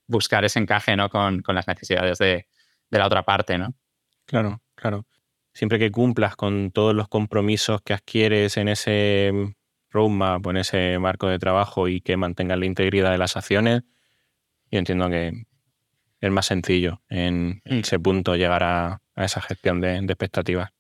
[0.09, 1.09] buscar ese encaje, ¿no?
[1.09, 2.49] Con, con las necesidades de,
[2.91, 3.75] de, la otra parte, ¿no?
[4.25, 5.07] Claro, claro.
[5.53, 9.33] Siempre que cumplas con todos los compromisos que adquieres en ese
[9.91, 13.83] roadmap o en ese marco de trabajo y que mantengas la integridad de las acciones,
[14.71, 15.47] yo entiendo que
[16.21, 17.79] es más sencillo en mm.
[17.79, 20.71] ese punto llegar a, esa gestión de, expectativas.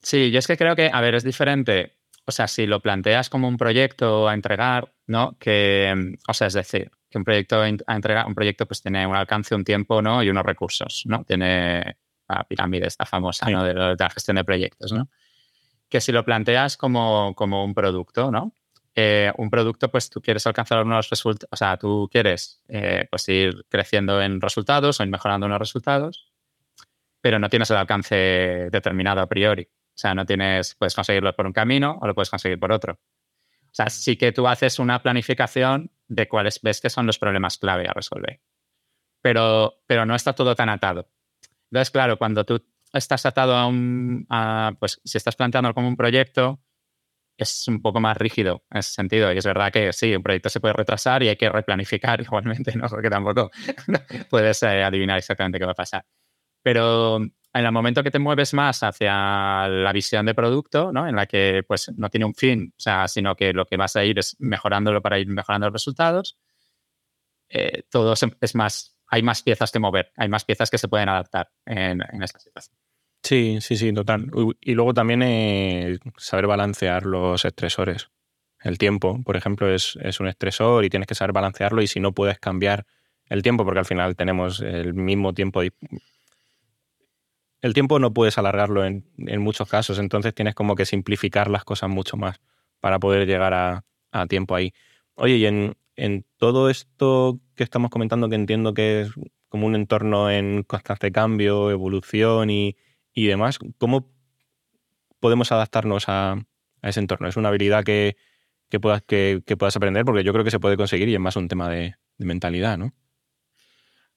[0.00, 1.92] Sí, yo es que creo que, a ver, es diferente.
[2.26, 5.36] O sea, si lo planteas como un proyecto a entregar, ¿no?
[5.38, 9.16] Que, o sea, es decir, que un proyecto a entregar, un proyecto pues tiene un
[9.16, 10.22] alcance, un tiempo, ¿no?
[10.22, 11.24] Y unos recursos, ¿no?
[11.24, 13.62] Tiene la pirámide esta famosa, ¿no?
[13.64, 15.08] De, de, la gestión de proyectos, ¿no?
[15.88, 18.54] Que si lo planteas como, como un producto, ¿no?
[18.96, 23.28] Eh, un producto, pues tú quieres alcanzar unos resultados, o sea, tú quieres eh, pues
[23.28, 26.32] ir creciendo en resultados o ir mejorando unos resultados,
[27.20, 29.64] pero no tienes el alcance determinado a priori.
[29.64, 32.94] O sea, no tienes, puedes conseguirlo por un camino o lo puedes conseguir por otro.
[32.94, 37.58] O sea, sí que tú haces una planificación de cuáles ves que son los problemas
[37.58, 38.40] clave a resolver.
[39.22, 41.08] Pero, pero no está todo tan atado.
[41.74, 44.28] Entonces, claro, cuando tú estás atado a un,
[44.78, 46.60] pues si estás planteando como un proyecto,
[47.36, 49.32] es un poco más rígido en ese sentido.
[49.32, 52.76] Y es verdad que sí, un proyecto se puede retrasar y hay que replanificar igualmente,
[52.76, 52.86] ¿no?
[52.86, 53.50] Porque tampoco
[54.30, 56.04] puedes eh, adivinar exactamente qué va a pasar.
[56.62, 61.08] Pero en el momento que te mueves más hacia la visión de producto, ¿no?
[61.08, 63.96] En la que pues no tiene un fin, o sea, sino que lo que vas
[63.96, 66.38] a ir es mejorándolo para ir mejorando los resultados,
[67.48, 71.08] eh, todo es más, hay más piezas que mover, hay más piezas que se pueden
[71.08, 72.76] adaptar en, en esta situación.
[73.22, 74.28] Sí, sí, sí, total.
[74.60, 78.10] Y luego también eh, saber balancear los estresores.
[78.60, 82.12] El tiempo, por ejemplo, es, un estresor y tienes que saber balancearlo y si no
[82.12, 82.86] puedes cambiar
[83.30, 85.62] el tiempo, porque al final tenemos el mismo tiempo.
[87.62, 89.04] El tiempo no puedes alargarlo en,
[89.38, 92.40] muchos casos, entonces tienes como que simplificar las cosas mucho más
[92.80, 93.84] para poder llegar a,
[94.28, 94.74] tiempo ahí.
[95.14, 99.10] Oye, y en, en todo esto que estamos comentando, que entiendo que es
[99.48, 102.76] como un entorno en constante cambio, evolución y,
[103.14, 104.12] y demás, ¿cómo
[105.20, 106.36] podemos adaptarnos a,
[106.82, 107.28] ese entorno?
[107.28, 108.16] ¿Es una habilidad que,
[108.80, 110.04] puedas, que, puedas aprender?
[110.04, 112.92] Porque yo creo que se puede conseguir y es más un tema de, mentalidad, ¿no?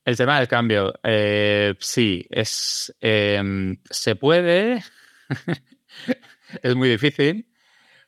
[0.03, 4.81] El tema del cambio, eh, sí, es, em, se puede,
[6.63, 7.47] es muy difícil,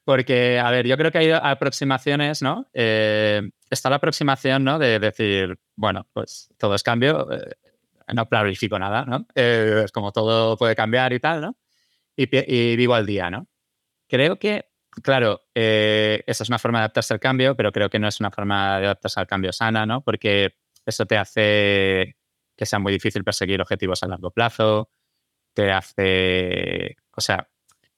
[0.10, 2.66] porque, a ver, yo creo que hay aproximaciones, ¿no?
[2.74, 4.80] Eh, está la aproximación, ¿no?
[4.80, 7.54] De decir, bueno, pues todo es cambio, eh,
[8.16, 9.28] no planifico nada, ¿no?
[9.36, 11.58] Eh, es como todo puede cambiar y tal, ¿no?
[12.16, 12.26] Y,
[12.76, 13.46] vivo al día, ¿no?
[14.08, 14.72] Creo que,
[15.04, 18.32] claro, esa es una forma de adaptarse al cambio, pero creo que no es una
[18.32, 20.02] forma de adaptarse al cambio sana, ¿no?
[20.02, 20.56] Porque
[20.88, 22.18] eso te hace
[22.58, 24.90] que sea muy difícil perseguir objetivos a largo plazo,
[25.54, 27.48] te hace, o sea,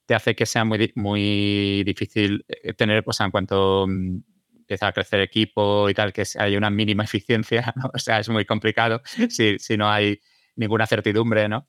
[0.05, 4.17] te hace que sea muy, muy difícil eh, tener, sea, en cuanto mm,
[4.57, 7.73] empieza a crecer equipo y tal, que hay una mínima eficiencia.
[7.93, 10.19] O sea, es muy complicado si, si no hay
[10.55, 11.67] ninguna certidumbre, ¿no?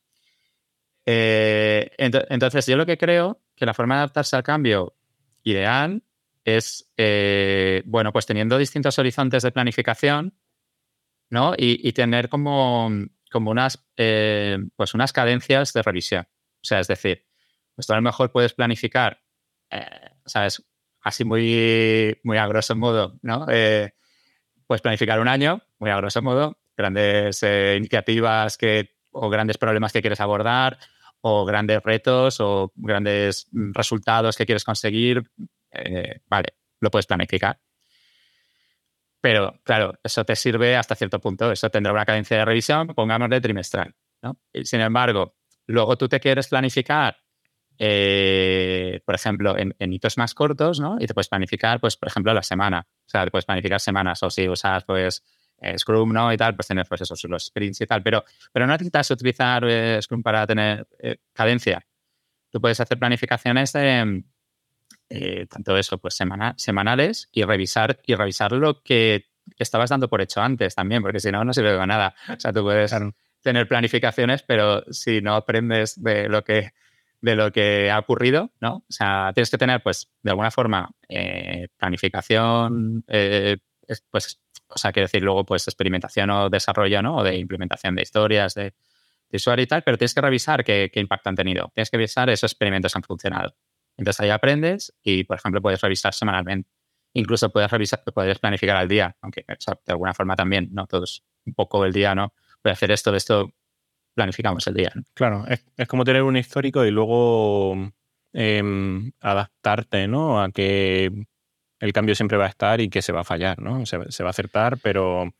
[1.04, 4.94] Eh, entonces, yo lo que creo que la forma de adaptarse al cambio
[5.42, 6.02] ideal
[6.44, 10.38] es, eh, bueno, pues teniendo distintos horizontes de planificación,
[11.30, 11.54] ¿no?
[11.56, 12.90] Y, tener como,
[13.30, 16.26] como unas, pues unas cadencias de revisión.
[16.62, 17.24] O sea, es decir,
[17.74, 19.20] pues tú a lo mejor puedes planificar,
[20.26, 20.64] ¿sabes?
[21.02, 23.46] así muy, muy a grosso modo, ¿no?
[23.50, 23.92] Eh,
[24.66, 29.92] pues planificar un año, muy a grosso modo, grandes eh, iniciativas que, o grandes problemas
[29.92, 30.78] que quieres abordar,
[31.20, 35.24] o grandes retos, o grandes resultados que quieres conseguir,
[35.72, 37.61] eh, vale, lo puedes planificar.
[39.20, 41.52] Pero, claro, eso te sirve hasta cierto punto.
[41.52, 43.94] Eso tendrá una cadencia de revisión, pongámosle trimestral.
[44.20, 44.38] ¿no?
[44.62, 47.21] sin embargo, luego tú te quieres planificar
[47.78, 50.96] eh, por ejemplo, en, hitos más cortos, ¿no?
[51.00, 52.87] Y te puedes planificar, pues, por ejemplo, la semana.
[52.88, 55.22] O sea, te puedes planificar semanas o si usas, pues,
[55.61, 56.32] eh, Scrum, ¿no?
[56.32, 58.02] Y tal, pues tener, pues, esos los sprints y tal.
[58.02, 60.87] Pero, pero no necesitas utilizar eh, Scrum para tener
[61.32, 61.85] cadencia.
[62.50, 64.24] Tú puedes hacer planificaciones de
[65.50, 69.26] tanto eso, pues, semana, semanales y revisar, y revisar lo que
[69.58, 72.14] estabas dando por hecho antes también, porque si no, no sirve de nada.
[72.28, 72.94] O sea, tú puedes
[73.42, 76.72] tener planificaciones, pero si no aprendes de lo que
[77.22, 78.85] de lo que ha ocurrido, ¿no?
[78.88, 83.58] O sea, tienes que tener, pues, de alguna forma, eh, planificación, eh,
[84.11, 87.18] pues, o sea, quiero decir, luego, pues, experimentación o desarrollo, ¿no?
[87.18, 88.74] O de implementación de historias, de,
[89.32, 91.70] usuario y tal, pero tienes que revisar qué, impacto han tenido.
[91.74, 93.56] Tienes que revisar esos experimentos han funcionado.
[93.96, 96.68] Entonces ahí aprendes y, por ejemplo, puedes revisar semanalmente.
[97.14, 99.56] Incluso puedes revisar, puedes planificar al día, aunque de
[99.92, 100.87] alguna forma también, ¿no?
[100.87, 102.35] Todos un poco el día, ¿no?
[102.62, 103.54] Voy a hacer esto, de esto,
[104.14, 104.92] planificamos el día.
[105.14, 107.92] Claro, es, como tener un histórico y luego
[108.33, 110.42] em, adaptarte, ¿no?
[110.42, 111.11] A que
[111.81, 113.85] el cambio siempre va a estar y que se va a fallar, ¿no?
[113.87, 115.33] Se, va a acertar, pero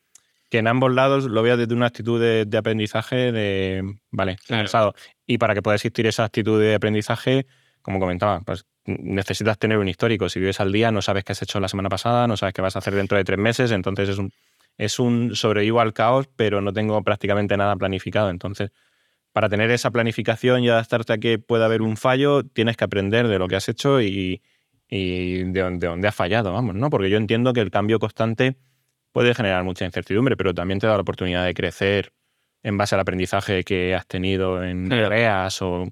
[0.51, 4.95] que en ambos lados lo veas desde una actitud de, aprendizaje de, vale, claro.
[5.27, 7.47] Y para que pueda existir esa actitud de aprendizaje,
[7.81, 10.29] como comentaba, pues necesitas tener un histórico.
[10.29, 12.63] Si vives al día, no sabes qué has hecho la semana pasada, no sabes qué
[12.63, 14.33] vas a hacer dentro de tres meses, entonces es un
[14.79, 18.31] es un sobrevivo al caos, pero no tengo prácticamente nada planificado.
[18.31, 18.71] Entonces,
[19.33, 23.29] para tener esa planificación y adaptarte a que pueda haber un fallo, tienes que aprender
[23.29, 24.43] de lo que has hecho y,
[24.89, 26.91] de, dónde has fallado, vamos, ¿no?
[26.91, 28.57] Porque yo entiendo que el cambio constante
[29.11, 32.13] puede generar mucha incertidumbre, pero también te da la oportunidad de crecer
[32.63, 35.89] en base al aprendizaje que has tenido en tareas o,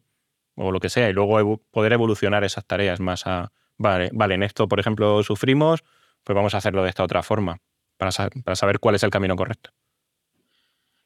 [0.54, 4.42] o, lo que sea, y luego poder evolucionar esas tareas más a, vale, vale, en
[4.42, 5.82] esto, por ejemplo, sufrimos,
[6.22, 7.60] pues vamos a hacerlo de esta otra forma
[8.00, 9.70] para, saber cuál es el camino correcto.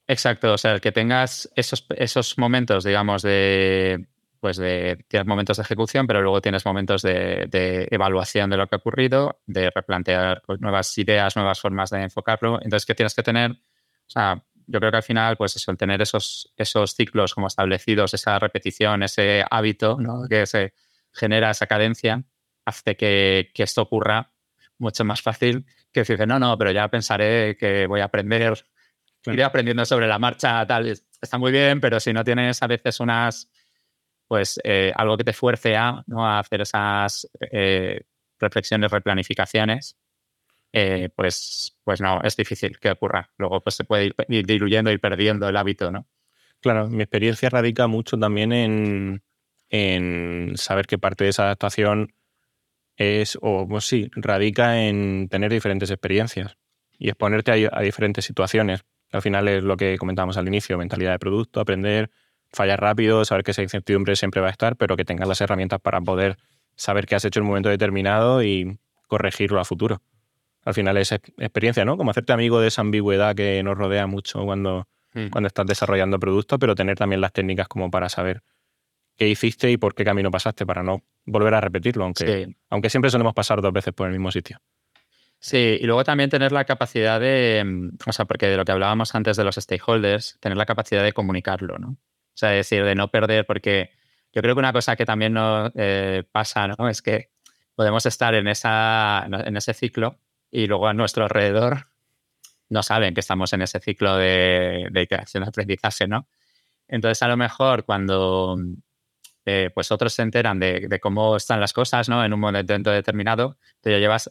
[0.06, 4.06] Exacto, o sea, el que tengas esos, esos momentos, digamos, de
[4.38, 8.76] pues de, tienes momentos de ejecución, pero luego tienes momentos de, evaluación de lo que
[8.76, 12.60] ha ocurrido, de replantear pues, nuevas ideas, nuevas formas de enfocarlo.
[12.60, 13.52] Entonces, ¿qué tienes que tener?
[13.52, 17.46] O sea, yo creo que al final, pues eso, el tener esos, esos ciclos como
[17.46, 20.28] establecidos, esa repetición, ese hábito ¿no?
[20.28, 20.74] que se
[21.10, 22.22] genera esa cadencia,
[22.66, 24.30] hace que, que esto ocurra
[24.76, 28.66] mucho más fácil que decir, no, no, pero ya pensaré que voy a aprender,
[29.24, 30.88] iré aprendiendo sobre la marcha, tal.
[30.88, 33.48] Está muy bien, pero si no tienes a veces unas
[34.26, 36.26] pues eh, algo que te fuerce a, ¿no?
[36.26, 38.02] a hacer esas eh,
[38.38, 39.96] reflexiones, replanificaciones,
[40.72, 43.30] eh, pues, pues no, es difícil que ocurra.
[43.38, 46.08] Luego pues se puede ir, diluyendo, y perdiendo el hábito, ¿no?
[46.60, 49.22] Claro, mi experiencia radica mucho también en,
[49.68, 52.14] en saber que parte de esa adaptación
[52.96, 56.56] es, o pues sí, radica en tener diferentes experiencias
[56.98, 58.84] y exponerte a, a diferentes situaciones.
[59.12, 62.10] Al final es lo que comentábamos al inicio, mentalidad de producto, aprender,
[62.52, 65.80] fallar rápido, saber que esa incertidumbre siempre va a estar, pero que tengas las herramientas
[65.80, 66.36] para poder
[66.76, 70.00] saber qué has hecho en un momento determinado y corregirlo a futuro.
[70.64, 71.96] Al final es experiencia, ¿no?
[71.96, 75.28] Como hacerte amigo de esa ambigüedad que nos rodea mucho cuando, hmm.
[75.28, 78.42] cuando estás desarrollando productos, pero tener también las técnicas como para saber
[79.16, 83.10] qué hiciste y por qué camino pasaste para no volver a repetirlo, aunque, aunque siempre
[83.10, 84.60] solemos pasar dos veces por el mismo sitio.
[85.38, 88.72] Sí, y luego también tener la capacidad de, mm, o sea, porque de lo que
[88.72, 91.88] hablábamos antes de los stakeholders, tener la capacidad de comunicarlo, ¿no?
[91.90, 93.90] O sea, es decir, de no perder, porque
[94.32, 96.88] yo creo que una cosa que también nos eh, pasa, ¿no?
[96.88, 97.30] Es que
[97.74, 100.18] podemos estar en, esa, en ese ciclo
[100.50, 101.88] y luego a nuestro alrededor
[102.68, 106.26] no saben que estamos en ese ciclo de, de iteración de aprendizaje, ¿no?
[106.88, 108.56] Entonces, a lo mejor cuando
[109.46, 112.24] eh, pues otros se enteran de, de, cómo están las cosas, ¿no?
[112.24, 114.30] En un momento determinado, te lo llevas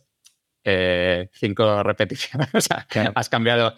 [0.64, 2.50] eh, cinco repeticiones.
[2.54, 3.76] o sea, has cambiado,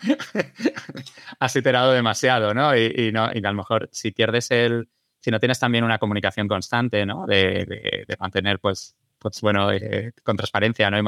[1.39, 2.75] has iterado demasiado, ¿no?
[2.75, 6.47] Y, no, y a lo mejor si pierdes el, si no tienes también una comunicación
[6.47, 7.25] constante, ¿no?
[7.25, 10.99] De, mantener, pues, pues bueno, eh, con transparencia, ¿no?
[10.99, 11.03] Y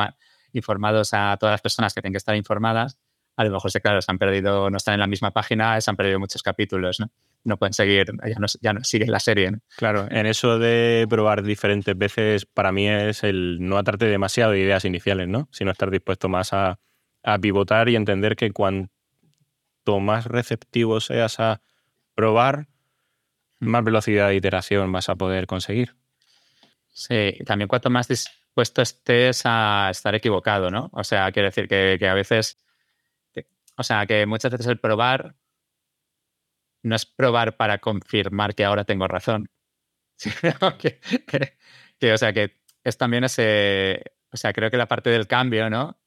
[0.53, 2.97] informados a todas las personas que tienen que estar informadas,
[3.37, 5.89] a lo mejor, se, claro, se han perdido, no están en la misma página, se
[5.89, 7.09] han perdido muchos capítulos, ¿no?
[7.47, 9.51] no pueden seguir, ya no, ya no siguen la serie.
[9.77, 14.59] Claro, en eso de probar diferentes veces, para mí es el no atarte demasiado de
[14.59, 15.47] ideas iniciales, ¿no?
[15.51, 16.79] Sino estar dispuesto más a,
[17.41, 21.59] pivotar y entender que cuanto más receptivo seas a
[22.15, 22.67] probar,
[23.59, 23.67] mm.
[23.67, 25.95] más velocidad de iteración vas a poder conseguir.
[26.93, 30.89] Sí, también cuanto más dispuesto estés a estar equivocado, ¿no?
[30.93, 32.57] O sea, quiere decir que, que a veces,
[33.77, 35.35] o sea, que muchas veces el probar
[36.83, 39.49] no es probar para confirmar que ahora tengo razón,
[41.99, 45.69] que, o sea, que es también ese, o sea, creo que la parte del cambio,
[45.69, 45.99] ¿no?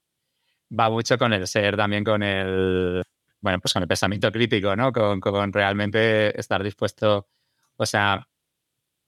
[0.78, 3.04] Va mucho con el ser, también con el,
[3.40, 4.92] bueno, pues con el pensamiento crítico, ¿no?
[4.92, 7.28] Con, con realmente estar dispuesto,
[7.76, 8.28] o sea,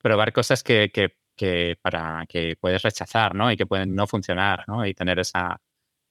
[0.03, 3.51] probar cosas que, que, que, para que puedes rechazar, ¿no?
[3.53, 4.87] Y que pueden no funcionar, ¿no?
[4.87, 5.61] Y tener esa,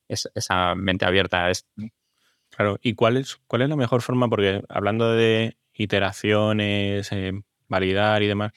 [0.08, 1.50] esa, mente abierta.
[2.52, 4.30] Claro, ¿y cuál es, cuál es la mejor forma?
[4.30, 7.34] Porque hablando de iteraciones, eh,
[7.68, 8.52] validar y demás,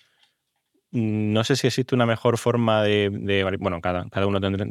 [0.90, 3.08] no sé si existe una mejor forma de,
[3.60, 4.66] bueno, cada, cada, uno tendrá,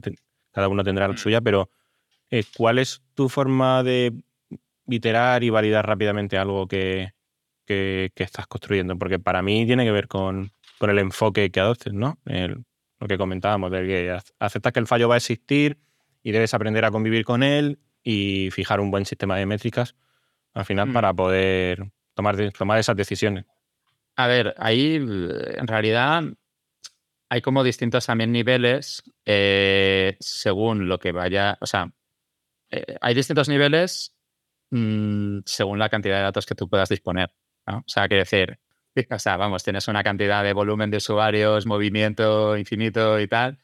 [0.52, 1.18] cada uno tendrá la mm.
[1.18, 1.70] suya, pero
[2.30, 4.14] eh, ¿cuál es tu forma de
[4.88, 7.14] iterar y validar rápidamente algo que,
[7.66, 8.98] que, estás construyendo?
[8.98, 12.18] Porque para mí tiene que ver con, con el enfoque que adoptes, ¿no?
[12.26, 15.78] lo que comentábamos, de que aceptas que el fallo va a existir
[16.24, 19.96] y debes aprender a convivir con él y fijar un buen sistema de métricas
[20.54, 20.94] al final mm.
[20.94, 23.46] para poder tomar, tomar esas decisiones.
[24.16, 26.24] A ver, ahí en realidad
[27.30, 31.92] hay como distintos también niveles eh, según lo que vaya, o sea,
[32.70, 34.16] eh, hay distintos niveles
[34.70, 37.34] mm, según la cantidad de datos que tú puedas disponer.
[37.66, 38.60] O sea, quiere decir,
[39.10, 43.58] o sea, vamos, tienes una cantidad de volumen de usuarios, movimiento infinito y tal,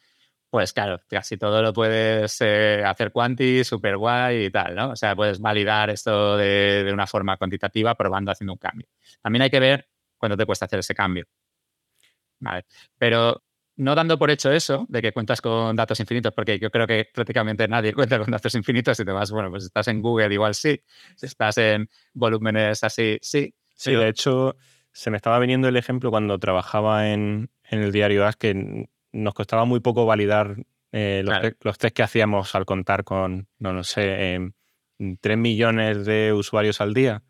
[0.50, 4.90] pues claro, casi todo lo puedes eh, hacer quanti, super guay y tal, ¿no?
[4.92, 8.88] O sea, puedes validar esto de, una forma cuantitativa probando haciendo un cambio.
[9.22, 11.26] También hay que ver cuánto te cuesta hacer ese cambio.
[12.40, 12.66] Vale.
[12.98, 13.44] Pero
[13.76, 17.08] no dando por hecho eso, de que cuentas con datos infinitos, porque yo creo que
[17.14, 20.56] prácticamente nadie cuenta con datos infinitos y te vas, bueno, pues estás en Google igual
[20.56, 20.82] sí,
[21.16, 23.54] si estás en volúmenes así, sí.
[23.76, 24.58] Sí, de hecho,
[24.92, 29.34] se me estaba viniendo el ejemplo cuando trabajaba en, en el diario As que nos
[29.34, 30.58] costaba muy poco validar
[30.92, 31.24] eh,
[31.62, 34.52] los, test que hacíamos al contar con, no, no sé,
[35.22, 37.24] 3 millones de usuarios al día.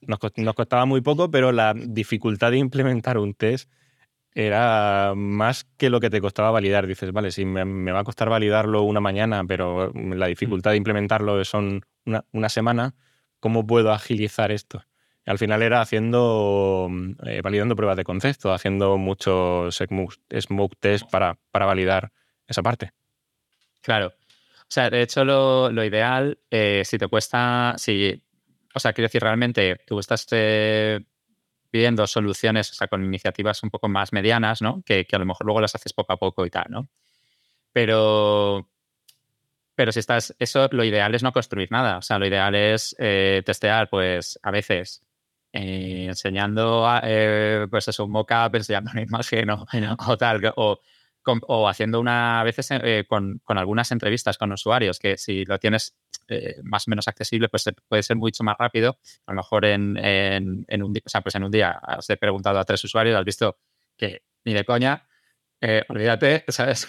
[0.00, 0.18] Nos,
[0.54, 3.70] costaba muy poco, pero la dificultad de implementar un test
[4.34, 6.86] era más que lo que te costaba validar.
[6.86, 10.28] Dices, vale, si me, va a costar validarlo una mañana, pero la mm.
[10.28, 12.94] dificultad de implementarlo son una, una, semana,
[13.38, 14.82] ¿cómo puedo agilizar esto?
[15.26, 16.88] Al final era haciendo,
[17.24, 22.12] eh, validando pruebas de concepto, haciendo muchos smoke test para, para validar
[22.46, 22.92] esa parte.
[23.80, 24.08] Claro.
[24.08, 28.22] O sea, de hecho, lo, ideal, eh, si te cuesta, si,
[28.74, 31.00] o sea, quiero decir, realmente tú estás eh,
[31.70, 34.82] pidiendo soluciones, o sea, con iniciativas un poco más medianas, ¿no?
[34.84, 36.88] Que, que, a lo mejor luego las haces poco a poco y tal, ¿no?
[37.72, 38.68] Pero,
[39.74, 41.98] pero si estás, eso lo ideal es no construir nada.
[41.98, 45.02] O sea, lo ideal es eh, testear, pues a veces
[45.52, 49.66] eh, enseñando, eh, pues eso, un mockup, enseñando una imagen o,
[50.06, 50.80] o tal, o,
[51.24, 52.68] o, haciendo una, a veces
[53.08, 55.94] con, con, algunas entrevistas con usuarios, que si lo tienes
[56.62, 58.98] más o menos accesible, pues puede ser mucho más rápido.
[59.26, 62.58] A lo mejor en, en, en un, o sea, pues en un día has preguntado
[62.58, 63.58] a tres usuarios, has visto
[63.96, 65.06] que ni de coña
[65.64, 66.88] eh, olvídate, ¿sabes?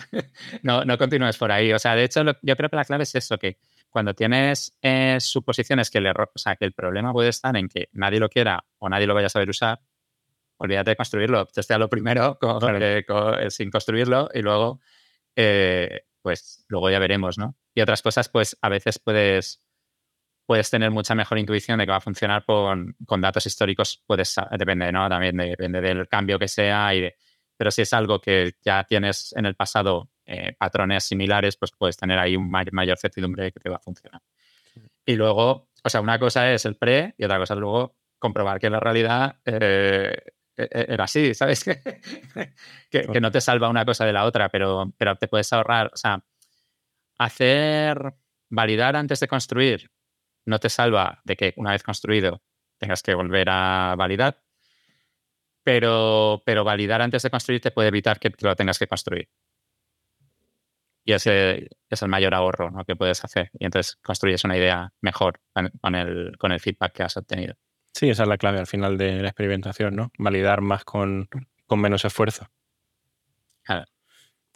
[0.62, 1.72] no, no continúes por ahí.
[1.72, 3.58] O sea, de hecho, yo creo que la clave es eso, que
[3.90, 7.68] cuando tienes eh, suposiciones que el error, o sea, que el problema puede estar en
[7.68, 9.80] que nadie lo quiera o nadie lo vaya a saber usar,
[10.58, 11.48] olvídate de construirlo.
[11.78, 12.38] lo primero
[12.72, 14.80] eh, sin construirlo y luego,
[16.22, 17.56] pues, luego ya veremos, ¿no?
[17.74, 19.62] Y otras cosas, pues, a veces puedes
[20.48, 24.34] puedes tener mucha mejor intuición de que va a funcionar con, con datos históricos, puedes,
[24.58, 25.06] depende, ¿no?
[25.06, 27.16] También depende del cambio que sea y de,
[27.54, 31.96] pero si es algo que ya tienes en el pasado eh, patrones similares, pues puedes
[31.96, 34.20] tener ahí un mayor certidumbre de que te va a funcionar.
[35.06, 38.60] Y luego, o sea, una cosa es el pre y otra cosa es luego comprobar
[38.60, 40.14] que la realidad eh,
[40.56, 41.64] e, e, era así, ¿sabes?
[42.90, 45.90] que, que, no te salva una cosa de la otra, pero, pero te puedes ahorrar,
[45.94, 46.22] o sea,
[47.16, 48.14] hacer,
[48.50, 49.90] validar antes de construir
[50.48, 52.42] no te salva de que una vez construido
[52.78, 54.42] tengas que volver a validar,
[55.62, 59.28] pero, pero validar antes de construir te puede evitar que lo tengas que construir.
[61.08, 63.50] Y ese es el mayor ahorro que puedes hacer.
[63.58, 65.40] Y entonces construyes una idea mejor
[65.80, 67.54] con el, con el feedback que has obtenido.
[67.94, 70.12] Sí, esa es la clave al final de la experimentación, ¿no?
[70.18, 71.26] Validar más con,
[71.64, 72.50] con menos esfuerzo.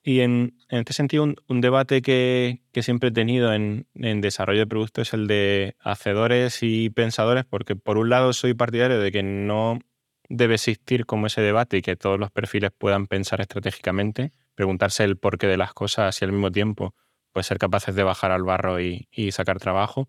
[0.02, 4.60] Y en, en, este sentido, un, debate que, que, siempre he tenido en, en, desarrollo
[4.60, 9.10] de producto es el de hacedores y pensadores, porque por un lado soy partidario de
[9.10, 9.78] que no
[10.32, 15.18] debe existir como ese debate y que todos los perfiles puedan pensar estratégicamente, preguntarse el
[15.18, 16.94] porqué de las cosas y al mismo tiempo
[17.32, 20.08] pues ser capaces de bajar al barro y, sacar trabajo.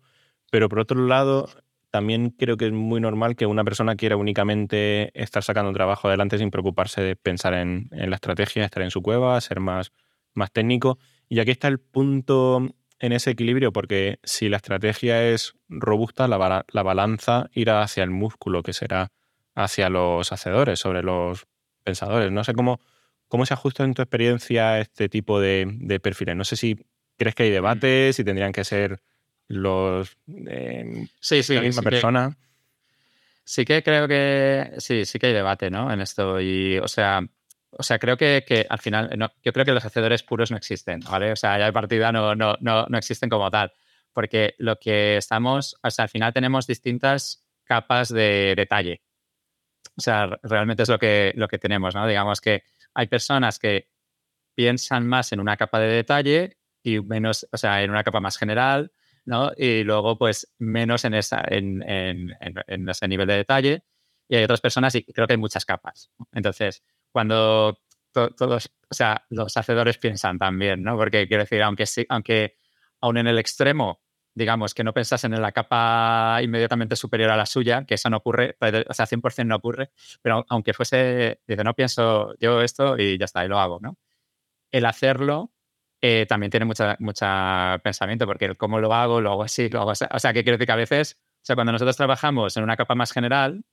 [0.50, 1.48] Pero por otro lado,
[1.90, 6.38] también creo que es muy normal que una persona quiera únicamente estar sacando trabajo adelante
[6.38, 9.92] sin preocuparse de pensar en, la estrategia, estar en su cueva, ser más,
[10.34, 10.98] más técnico.
[11.28, 12.68] Y aquí está el punto
[12.98, 18.10] en ese equilibrio, porque si la estrategia es robusta, la, la balanza irá hacia el
[18.10, 19.08] músculo, que será
[19.54, 21.46] hacia los hacedores, sobre los
[21.82, 22.32] pensadores.
[22.32, 22.80] No sé cómo,
[23.28, 26.36] cómo se ajusta en tu experiencia este tipo de, perfiles.
[26.36, 26.78] No sé si
[27.16, 29.00] crees que hay debates, si tendrían que ser
[29.46, 32.36] los eh, sí, sí, la misma persona.
[33.44, 35.92] sí que creo que sí, sí que hay debate, ¿no?
[35.92, 36.40] En esto.
[36.40, 37.20] Y, o sea,
[37.70, 39.10] o sea, creo que, que al final,
[39.42, 41.32] yo creo que los hacedores puros no existen, ¿vale?
[41.32, 43.72] O sea, ya de partida no, no, no, no existen como tal.
[44.12, 49.02] Porque lo que estamos, o sea, al final tenemos distintas capas de detalle,
[49.96, 52.06] o sea, realmente es lo que, lo que tenemos, ¿no?
[52.06, 52.64] Digamos que
[52.94, 53.88] hay personas que
[54.54, 58.36] piensan más en una capa de detalle y menos, o sea, en una capa más
[58.36, 58.92] general,
[59.24, 59.52] ¿no?
[59.56, 63.84] Y luego, pues, menos en, esa, en, en, en, ese nivel de detalle.
[64.28, 66.10] Y hay otras personas, y creo que hay muchas capas.
[66.32, 67.78] Entonces, cuando
[68.12, 70.96] todos, o sea, los hacedores piensan también, ¿no?
[70.96, 72.56] Porque quiero decir, aunque sí, aunque
[73.00, 74.03] aún en el extremo
[74.34, 78.18] digamos, que no pensasen en la capa inmediatamente superior a la suya, que eso no
[78.18, 78.56] ocurre,
[78.88, 79.90] o sea, 100% no ocurre,
[80.22, 83.96] pero aunque fuese, dice, no pienso yo esto y ya está, y lo hago, ¿no?
[84.72, 85.52] El hacerlo
[86.02, 89.80] eh, también tiene mucha, mucha pensamiento, porque el cómo lo hago, lo hago así, lo
[89.80, 90.04] hago así.
[90.10, 92.76] O sea, que quiero decir que a veces, o sea, cuando nosotros trabajamos en una
[92.76, 93.64] capa más general,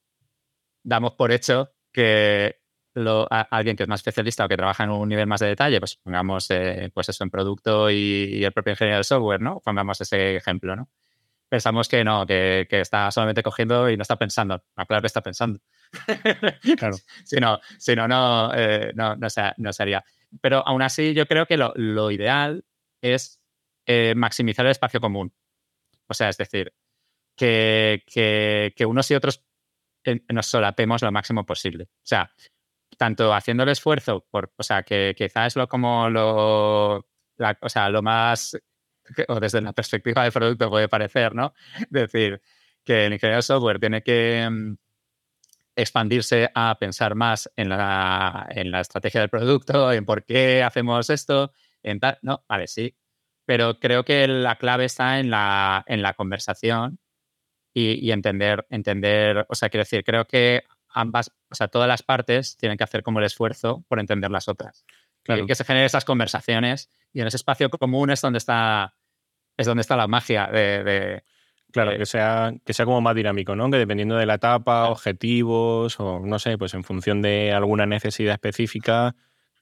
[0.84, 2.61] damos por hecho que
[2.94, 5.98] alguien que es más especialista o que trabaja en un nivel más de detalle, pues
[5.98, 9.60] pongamos eh, pues eso en producto y, el propio ingeniero de software, ¿no?
[9.62, 10.90] Pongamos ese ejemplo, ¿no?
[11.50, 14.64] Pensamos que no, que, que está solamente cogiendo y no está pensando.
[14.88, 15.60] Claro que está pensando.
[16.78, 16.96] Claro.
[17.26, 20.04] si no, si no, no, eh, no, no, sería.
[20.40, 22.64] Pero aún así, yo creo que lo, lo ideal
[23.02, 23.42] es
[23.86, 25.34] eh, maximizar el espacio común.
[26.08, 26.74] O sea, es decir,
[27.36, 29.44] que, que, que unos y otros
[30.30, 31.86] nos solapemos lo máximo posible.
[31.86, 32.32] O sea,
[33.02, 38.04] tanto haciendo el esfuerzo, por, o sea, que quizás lo como lo, o sea, lo
[38.04, 38.56] más,
[39.28, 41.56] o desde la perspectiva del producto puede parecer, ¿no?
[41.90, 42.40] decir,
[42.84, 44.76] que el ingeniero de software tiene que mm,
[45.76, 51.10] expandirse a pensar más en la, en la estrategia del producto, en por qué hacemos
[51.10, 52.96] esto, en tal, no, vale, sí,
[53.46, 57.00] pero creo que la clave está en la, en la conversación
[57.74, 60.64] y, entender, entender, o sea, quiero decir, creo que
[60.94, 64.48] ambas, o sea, todas las partes tienen que hacer como el esfuerzo por entender las
[64.48, 64.86] otras.
[65.24, 65.46] Claro.
[65.46, 68.96] Que, se generen esas conversaciones y en ese espacio común es donde está,
[69.58, 71.24] es donde está la magia de...
[71.72, 73.70] claro, que, sea, que sea como más dinámico, ¿no?
[73.70, 78.34] Que dependiendo de la etapa, objetivos o no sé, pues en función de alguna necesidad
[78.34, 79.16] específica,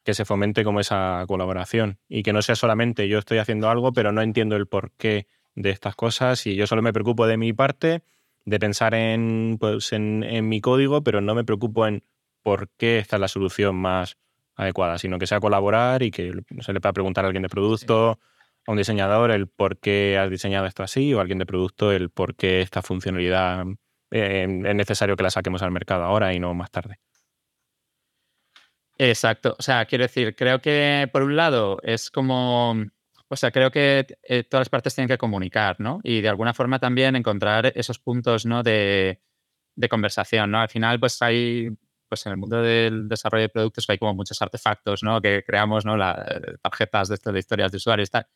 [0.03, 3.93] que se fomente como esa colaboración y que no sea solamente yo estoy haciendo algo,
[3.93, 7.53] pero no entiendo el porqué de estas cosas y yo solo me preocupo de mi
[7.53, 8.01] parte,
[8.45, 12.03] de pensar en, pues, en, mi código, pero no me preocupo en
[12.41, 14.17] por qué esta es la solución más
[14.55, 18.19] adecuada, sino que sea colaborar y que se le pueda preguntar a alguien de producto,
[18.65, 21.91] a un diseñador, el por qué has diseñado esto así, o a alguien de producto,
[21.91, 23.65] el por qué esta funcionalidad
[24.11, 26.99] eh, es necesario que la saquemos al mercado ahora y no más tarde.
[28.97, 29.55] Exacto.
[29.57, 32.75] O sea, quiero decir, creo que por un lado es como
[33.29, 35.99] o sea, creo que eh, todas las partes tienen que comunicar, ¿no?
[36.03, 38.63] Y de alguna forma también encontrar esos puntos, ¿no?
[38.63, 39.21] De,
[39.89, 40.59] conversación, ¿no?
[40.59, 41.69] Al final, pues hay,
[42.09, 45.21] pues en el mundo del desarrollo de productos hay como muchos artefactos, ¿no?
[45.21, 45.95] Que creamos, ¿no?
[45.95, 46.17] Las
[46.61, 48.27] tarjetas de, esto, de historias de usuarios, tal.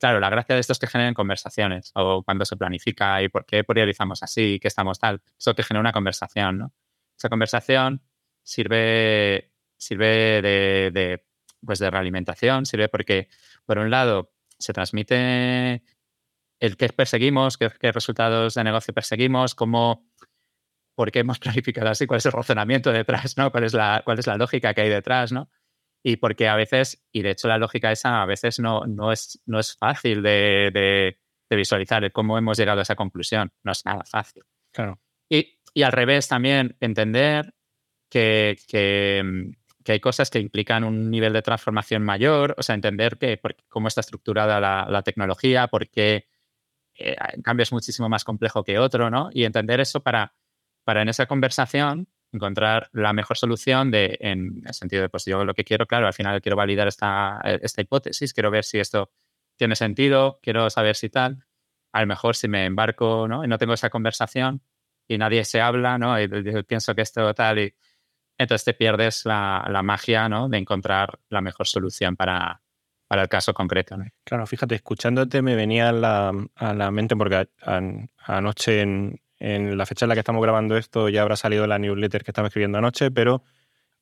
[0.00, 3.44] Claro, la gracia de esto es que generen conversaciones o cuando se planifica y por
[3.44, 5.20] qué priorizamos así, qué estamos tal.
[5.38, 6.72] Eso que genera una conversación, ¿no?
[7.18, 8.02] Esa conversación
[8.42, 11.22] sirve, sirve de,
[11.64, 13.28] pues de realimentación, sirve porque
[13.70, 15.84] por un lado, se transmite
[16.58, 20.10] el qué perseguimos, qué, resultados de negocio perseguimos, cómo,
[20.96, 23.52] por qué hemos planificado así, cuál es el razonamiento detrás, ¿no?
[23.52, 25.52] cuál, es la, cuál es la lógica que hay detrás, ¿no?
[26.04, 29.40] Y porque a veces, y de hecho la lógica esa a veces no, no, es,
[29.46, 33.52] no es fácil de, de, visualizar cómo hemos llegado a esa conclusión.
[33.62, 34.42] No es nada fácil.
[34.72, 35.00] Claro.
[35.30, 37.54] Y, y al revés también, entender
[38.10, 39.52] que, que,
[39.90, 43.88] que hay cosas que implican un nivel de transformación mayor, o sea, entender que, cómo
[43.88, 46.28] está estructurada la, tecnología, porque
[46.94, 49.30] eh, en cambio es muchísimo más complejo que otro, ¿no?
[49.32, 50.32] Y entender eso para,
[50.84, 55.44] para en esa conversación encontrar la mejor solución de, en el sentido de, pues yo
[55.44, 59.10] lo que quiero, claro, al final quiero validar esta, esta hipótesis, quiero ver si esto
[59.56, 61.44] tiene sentido, quiero saber si tal.
[61.90, 63.44] A lo mejor si me embarco, ¿no?
[63.44, 64.62] Y no tengo esa conversación
[65.08, 66.20] y nadie se habla, ¿no?
[66.20, 66.28] Y,
[66.62, 67.74] pienso que esto tal y
[68.40, 70.48] entonces te pierdes la, magia ¿no?
[70.48, 72.62] de encontrar la mejor solución para,
[73.06, 73.98] para el caso concreto.
[74.24, 77.50] Claro, fíjate, escuchándote me venía a la, mente, porque
[78.24, 79.20] anoche en,
[79.76, 82.48] la fecha en la que estamos grabando esto ya habrá salido la newsletter que estaba
[82.48, 83.44] escribiendo anoche, pero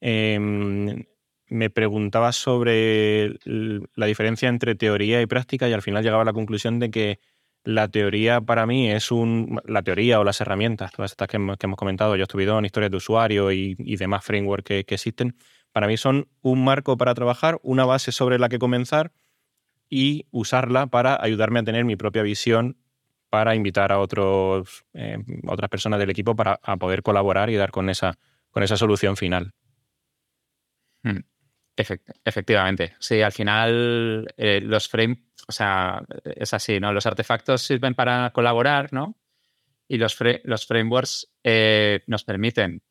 [0.01, 1.05] em,
[1.49, 6.33] me preguntaba sobre la diferencia entre teoría y práctica y al final llegaba a la
[6.33, 7.19] conclusión de que
[7.65, 9.61] la teoría para mí es un.
[9.65, 12.97] La teoría o las herramientas, todas estas que hemos, comentado, yo estuve en historias de
[12.97, 15.37] usuario y, demás frameworks que, existen,
[15.73, 19.13] para mí son un marco para trabajar, una base sobre la que comenzar
[19.91, 22.77] y usarla para ayudarme a tener mi propia visión
[23.31, 27.91] para invitar a otros, eh, otras personas del equipo para poder colaborar y dar con
[27.91, 28.19] esa,
[28.51, 29.53] con esa solución final.
[31.03, 31.21] Hmm
[32.25, 32.97] efectivamente.
[32.99, 36.93] Sí, al final eh, los frames, o sea, es así, ¿no?
[36.93, 39.17] Los artefactos sirven para colaborar, ¿no?
[39.87, 42.83] Y los, los frameworks eh, nos permiten,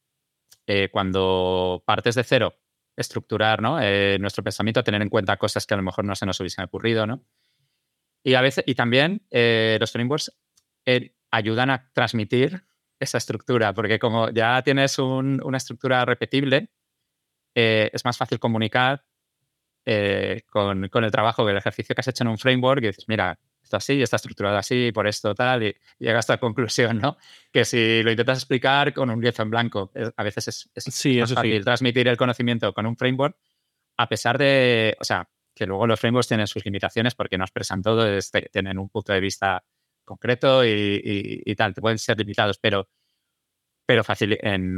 [0.66, 2.56] eh, cuando partes de cero,
[2.96, 3.80] estructurar ¿no?
[4.18, 7.06] nuestro pensamiento, tener en cuenta cosas que a lo mejor no se nos hubiesen ocurrido,
[7.06, 7.24] ¿no?
[8.24, 10.36] Y a veces, y también los frameworks
[11.30, 12.64] ayudan a transmitir
[13.00, 16.72] esa estructura, porque como ya tienes una estructura repetible,
[17.60, 19.04] eh, es más fácil comunicar
[19.84, 23.06] eh, con, el trabajo, con el ejercicio que has hecho en un framework y dices,
[23.08, 27.18] mira, esto así, está estructurado así, por esto tal, y, llegas a la conclusión, ¿no?
[27.52, 30.86] Que si lo intentas explicar con un lienzo en blanco, a veces es, es
[31.20, 33.36] más fácil transmitir el conocimiento con un framework,
[33.98, 37.82] a pesar de, o sea, que luego los frameworks tienen sus limitaciones porque no expresan
[37.82, 38.06] todo,
[38.52, 39.64] tienen un punto de vista
[40.06, 42.88] concreto y, y, tal, te pueden ser limitados, pero,
[43.84, 44.04] pero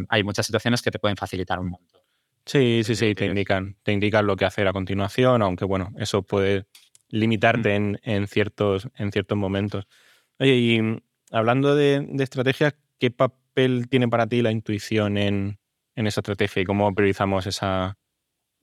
[0.08, 1.99] hay muchas situaciones que te pueden facilitar un montón.
[2.50, 6.24] Sí, sí, sí, te indican, te indican lo que hacer a continuación, aunque bueno, eso
[6.24, 6.66] puede
[7.10, 7.98] limitarte mm.
[8.02, 9.88] en, ciertos, en ciertos momentos.
[10.40, 10.98] Oye, y mm,
[11.30, 15.60] hablando de, estrategias, ¿qué papel tiene para ti la intuición en,
[15.94, 18.00] esa estrategia y cómo priorizamos esa,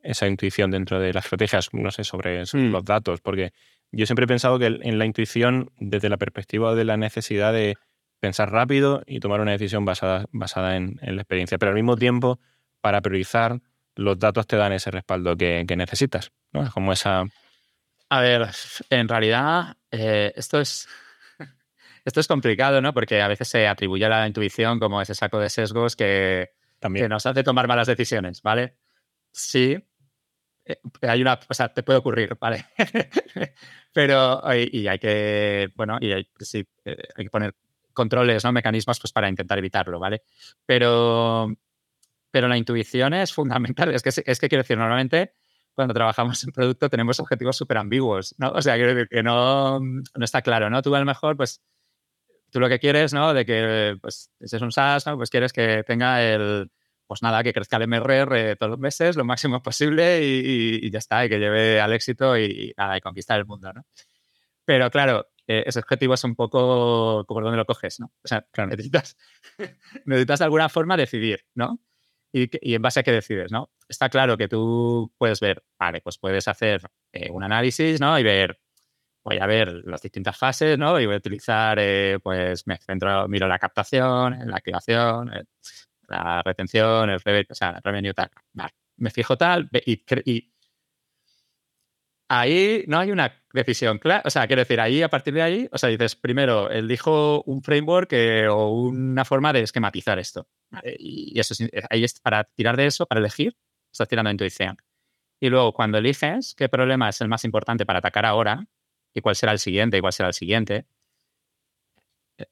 [0.03, 2.73] esa intuición dentro de las estrategias, no sé, sobre mm.
[2.73, 3.21] los datos?
[3.21, 3.53] Porque
[3.93, 7.77] yo siempre he pensado que en la intuición, desde la perspectiva de la necesidad de
[8.19, 12.41] pensar rápido y tomar una decisión basada, basada en la experiencia, pero al mismo tiempo
[12.81, 13.61] para priorizar,
[13.97, 16.31] los datos te dan ese respaldo que, necesitas.
[16.53, 16.63] ¿no?
[16.63, 17.25] Es como esa.
[18.09, 18.49] A ver,
[18.91, 20.89] en realidad, eh, esto es.
[22.05, 22.95] Esto es complicado, ¿no?
[22.95, 27.09] Porque a veces se atribuye a la intuición como ese saco de sesgos que, También.
[27.09, 28.77] nos hace tomar malas decisiones, ¿vale?
[29.33, 29.77] Sí,
[30.67, 32.67] eh, hay una, o sea, te puede ocurrir, ¿vale?
[33.93, 37.55] Pero, y, hay que, bueno, y hay, sí, eh, hay que poner
[37.93, 38.53] controles, ¿no?
[38.53, 40.23] Mecanismos pues, para intentar evitarlo, ¿vale?
[40.65, 41.49] Pero,
[42.37, 43.95] pero la intuición es fundamental.
[43.95, 45.33] Es que, es que quiero decir, normalmente
[45.73, 48.51] cuando trabajamos en producto tenemos objetivos súper ambiguos, ¿no?
[48.51, 50.83] O sea, quiero decir que no, no está claro, ¿no?
[50.83, 51.63] Tú a lo mejor, pues,
[52.51, 53.33] tú lo que quieres, ¿no?
[53.33, 55.17] De que, pues, si es un SaaS, ¿no?
[55.17, 56.71] Pues quieres que tenga el,
[57.07, 61.25] pues nada, que crezca el MRR todos los meses, lo máximo posible y, ya está,
[61.25, 63.87] y que lleve al éxito y, nada, y conquistar el mundo, ¿no?
[64.67, 68.13] Pero claro, eh, ese objetivo es un poco por dónde lo coges, ¿no?
[68.23, 69.17] O sea, necesitas,
[70.05, 71.81] necesitas de alguna forma decidir, ¿no?
[72.33, 73.71] Y, en base a qué decides, ¿no?
[73.89, 78.19] Está claro que tú puedes ver, vale, pues puedes hacer eh, un análisis, ¿no?
[78.19, 78.59] Y ver,
[79.25, 81.01] voy a ver las distintas fases, ¿no?
[81.01, 85.31] Y voy a utilizar, eh, pues me centro, miro la captación, la activación,
[86.09, 88.31] la retención, el revenue, o sea, revenue tal.
[88.99, 90.53] Me fijo tal y, y
[92.29, 94.23] ahí no hay una decisión clara.
[94.25, 97.63] O sea, quiero decir, ahí a partir de ahí, o sea, dices, primero, elijo un
[97.63, 100.49] framework eh, o una forma de esquematizar esto.
[100.99, 103.57] Y eso eh, ahí es para tirar de eso, para elegir,
[103.93, 104.77] estás tirando intuición.
[105.41, 108.67] Y luego, cuando eliges qué problema es el más importante para atacar ahora
[109.15, 110.87] y cuál será el siguiente y cuál será el siguiente,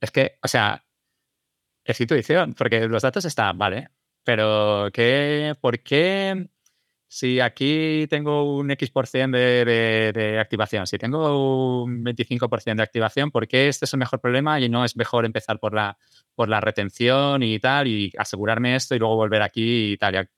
[0.01, 0.85] es que, o sea,
[1.85, 3.91] es intuición, porque los datos están, vale,
[4.25, 6.49] pero ¿qué, ¿por qué
[7.15, 13.47] si aquí tengo un X% de, de, activación, si tengo un 25% de activación, ¿por
[13.47, 15.97] qué este es el mejor problema y no es mejor empezar por la,
[16.35, 20.29] por la retención y tal y asegurarme esto y luego volver aquí y tal?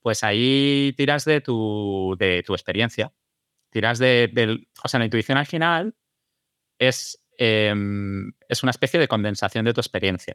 [0.00, 3.12] Pues ahí tiras de tu, de tu experiencia.
[3.68, 4.66] Tiras de.
[4.82, 5.94] O sea, la intuición al final
[6.78, 10.34] es, em, es una especie de condensación de tu experiencia.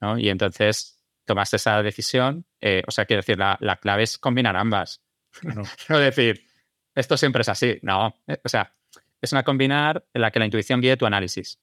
[0.00, 0.18] ¿no?
[0.18, 0.97] Y entonces
[1.28, 5.02] tomaste esa decisión, eh, o sea, quiero decir, la, clave es combinar ambas.
[5.88, 5.98] No.
[6.00, 6.42] decir,
[6.94, 7.78] esto siempre es así.
[7.82, 8.74] No, eh, o sea,
[9.20, 11.60] es una combinar en la que la intuición guíe tu análisis.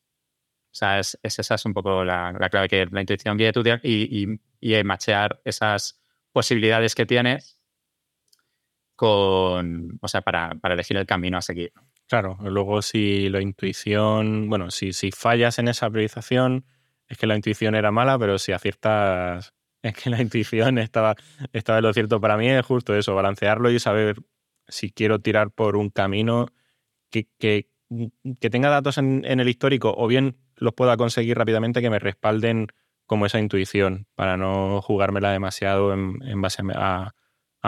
[0.71, 4.23] O sea, es, esa es un poco la, clave, que la intuición guíe tu y,
[4.23, 5.99] y, y machear esas
[6.31, 7.59] posibilidades que tienes
[8.95, 11.73] con, o sea, para, para elegir el camino a seguir.
[12.07, 16.65] Claro, luego si la intuición, bueno, si, si fallas en esa priorización,
[17.07, 21.15] es que la intuición era mala, pero si aciertas es que la intuición estaba,
[21.53, 22.19] estaba en lo cierto.
[22.19, 24.17] Para mí es justo eso, balancearlo y saber
[24.67, 26.47] si quiero tirar por un camino
[27.11, 27.69] que, que,
[28.49, 32.67] tenga datos en, el histórico o bien los pueda conseguir rápidamente que me respalden
[33.05, 37.13] como esa intuición para no jugármela demasiado en, base a,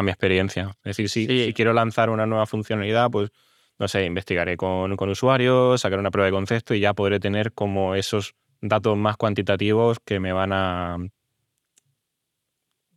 [0.02, 0.76] mi experiencia.
[0.84, 3.30] Es decir, si, si, quiero lanzar una nueva funcionalidad, pues
[3.80, 7.54] no sé, investigaré con, con usuarios, sacaré una prueba de concepto y ya podré tener
[7.54, 10.98] como esos datos más cuantitativos que me van a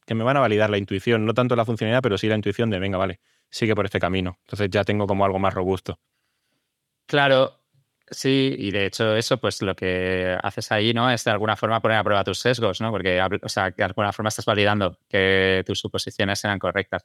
[0.07, 2.69] que me van a validar la intuición, no tanto la funcionalidad, pero sí la intuición
[2.69, 4.39] de, venga, vale, sigue por este camino.
[4.41, 6.01] Entonces ya tengo como algo más robusto.
[7.07, 7.61] Claro,
[8.11, 11.11] sí, y de hecho eso, pues lo que haces ahí, ¿no?
[11.11, 12.91] Es de alguna forma poner a prueba tus sesgos, ¿no?
[12.91, 17.05] Porque, o sea, de alguna forma estás validando que tus suposiciones sean correctas.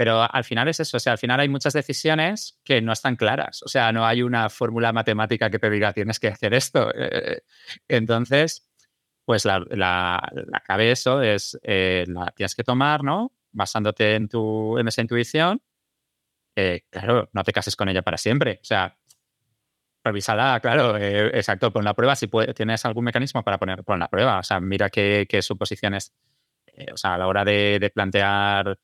[0.00, 3.16] Pero al final es eso, o sea, al final hay muchas decisiones que no están
[3.16, 3.62] claras.
[3.62, 6.90] O sea, no hay una fórmula matemática que te diga tienes que hacer esto.
[6.98, 7.42] Eh,
[7.86, 8.66] entonces,
[9.26, 10.22] pues la, la,
[10.64, 13.34] clave eso es, eh, la tienes que tomar, ¿no?
[13.52, 15.60] Basándote en, tu, en esa intuición.
[16.56, 18.58] Eh, claro, no te cases con ella para siempre.
[18.62, 18.96] O sea,
[20.02, 22.16] revísala, claro, eh, exacto, pon la prueba.
[22.16, 24.38] Si tienes algún mecanismo para poner, pon la prueba.
[24.38, 26.14] O sea, mira qué, qué suposiciones,
[26.90, 28.78] o sea, a la hora de, plantear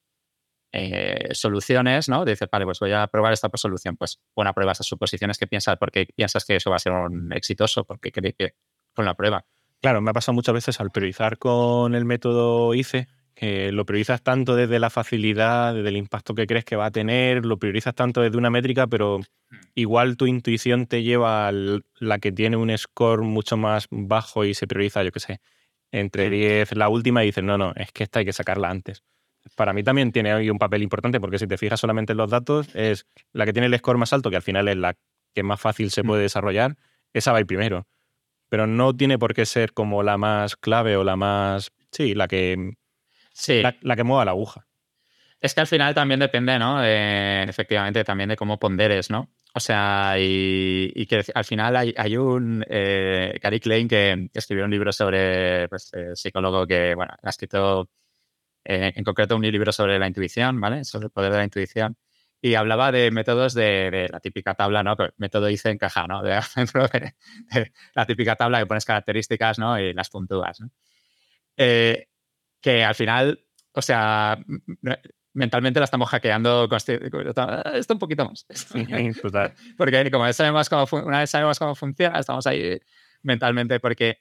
[1.32, 2.24] soluciones, ¿no?
[2.24, 3.96] Dices, vale, pues voy a probar esta solución.
[3.96, 7.32] Pues a prueba esas suposiciones que piensas, porque piensas que eso va a ser un
[7.32, 8.54] exitoso, porque crees que
[8.94, 9.44] pon la prueba.
[9.80, 13.06] Claro, me ha pasado muchas veces al priorizar con el método ICE,
[13.36, 16.90] que lo priorizas tanto desde la facilidad, desde el impacto que crees que va a
[16.90, 19.56] tener, lo priorizas tanto desde una métrica, pero hmm.
[19.74, 24.54] igual tu intuición te lleva a la que tiene un score mucho más bajo y
[24.54, 25.40] se prioriza, yo qué sé,
[25.92, 26.78] entre 10 hmm.
[26.78, 29.04] la última y dices, no, no, es que esta hay que sacarla antes.
[29.54, 32.30] Para mí también tiene hoy un papel importante porque si te fijas solamente en los
[32.30, 34.94] datos, es la que tiene el score más alto, que al final es la
[35.34, 36.06] que más fácil se hmm.
[36.06, 36.76] puede desarrollar,
[37.12, 37.86] esa va a ir primero
[38.48, 42.28] pero no tiene por qué ser como la más clave o la más, sí, la
[42.28, 42.74] que,
[43.32, 43.62] sí.
[43.62, 44.66] La, que mueva la aguja.
[45.40, 46.82] Es que al final también depende, ¿no?
[46.82, 49.28] efectivamente, también de cómo ponderes, ¿no?
[49.54, 54.92] O sea, y, que al final hay, un eh, Gary Klein que escribió un libro
[54.92, 57.88] sobre pues, eh, psicólogo que, bueno, ha escrito
[58.68, 60.84] eh, en concreto un libro sobre la intuición, ¿vale?
[60.84, 61.96] Sobre el poder de la intuición
[62.40, 64.96] y hablaba de métodos de, la típica tabla, ¿no?
[65.16, 66.22] Método hice encaja, ¿no?
[66.24, 66.40] De,
[67.94, 69.78] la típica tabla que pones características, ¿no?
[69.78, 70.70] Y las puntúas, ¿no?
[71.56, 72.08] Eh,
[72.60, 73.40] que al final,
[73.72, 74.38] o sea,
[75.32, 78.46] mentalmente la estamos hackeando esto un poquito más.
[79.76, 82.80] Porque como sabemos cómo, una vez sabemos cómo funciona, estamos ahí
[83.22, 84.18] mentalmente porque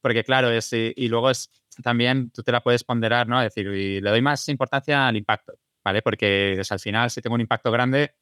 [0.00, 1.50] porque claro, es, y, luego es
[1.82, 3.40] también tú te la puedes ponderar, ¿no?
[3.40, 5.54] Es decir, y le doy más importancia al impacto,
[5.84, 6.02] ¿vale?
[6.02, 8.14] Porque al final, si tengo un impacto grande,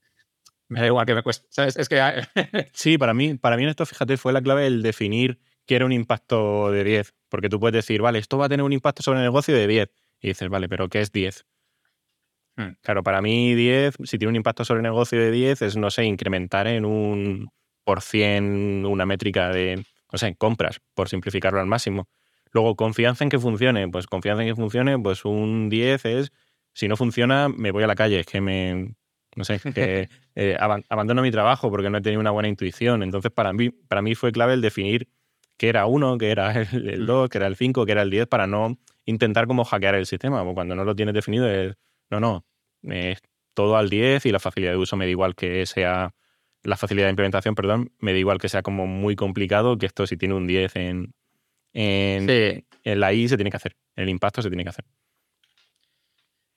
[0.69, 1.47] me da igual que me cueste.
[1.51, 1.77] ¿Sabes?
[1.77, 2.01] Es que.
[2.73, 5.85] sí, para mí, para mí en esto, fíjate, fue la clave el definir qué era
[5.85, 7.15] un impacto de 10.
[7.29, 9.67] Porque tú puedes decir, vale, esto va a tener un impacto sobre el negocio de
[9.67, 9.91] 10.
[10.21, 11.47] Y dices, vale, pero ¿qué es 10?
[12.57, 12.71] Hmm.
[12.81, 15.91] Claro, para mí 10, si tiene un impacto sobre el negocio de 10, es, no
[15.91, 17.51] sé, incrementar en un
[17.85, 22.09] por cien una métrica de, no sé, compras, por simplificarlo al máximo.
[22.57, 23.87] Luego, confianza en que funcione.
[23.91, 26.33] Pues confianza en que funcione, pues un 10 es,
[26.73, 28.95] si no funciona, me voy a la calle, es que me,
[29.35, 30.57] no sé, que eh,
[30.89, 33.03] abandono mi trabajo porque no he tenido una buena intuición.
[33.03, 35.07] Entonces, para mí, para mí fue clave el definir
[35.59, 38.27] qué era uno, qué era el 2, qué era el 5, qué era el 10,
[38.27, 40.43] para no intentar como hackear el sistema.
[40.55, 41.77] cuando no lo tienes definido, es,
[42.09, 42.47] no, no,
[42.85, 43.21] es
[43.53, 46.15] todo al 10 y la facilidad de uso me da igual que sea,
[46.63, 50.07] la facilidad de implementación, perdón, me da igual que sea como muy complicado, que esto
[50.07, 51.13] si tiene un 10 en,
[51.77, 54.85] en, en la I se tiene que hacer, el impacto se tiene que hacer.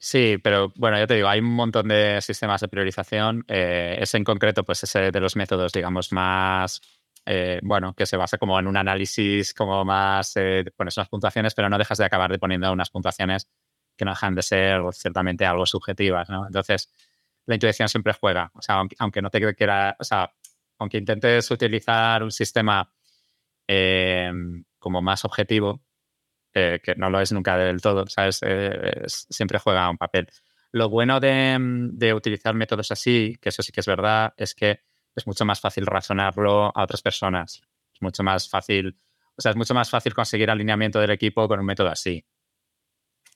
[0.01, 3.43] Sí, pero bueno, ya te digo, hay un montón de sistemas de priorización.
[3.49, 6.79] Eh, ese en concreto, pues ese de los métodos, digamos, más,
[7.25, 11.53] eh, bueno, que se basa como en un análisis como más, eh, pones unas puntuaciones,
[11.53, 13.49] pero no dejas de acabar de poniendo unas puntuaciones
[13.97, 16.47] que no dejan de ser ciertamente algo subjetivas, ¿no?
[16.47, 16.93] Entonces,
[17.45, 18.51] la intuición siempre juega.
[18.53, 20.31] O sea, aunque, no te quiera, o sea,
[20.77, 22.89] aunque intentes utilizar un sistema
[24.79, 25.81] como más objetivo,
[26.53, 28.39] eh, que no lo es nunca del todo, ¿sabes?
[28.41, 30.27] Eh, siempre juega un papel.
[30.71, 34.81] Lo bueno mm, de, utilizar métodos así, que eso sí que es verdad, es que
[35.15, 37.61] es mucho más fácil razonarlo a otras personas.
[37.93, 38.97] Es mucho más fácil,
[39.35, 42.23] o sea, es mucho más fácil conseguir alineamiento del equipo con un método así.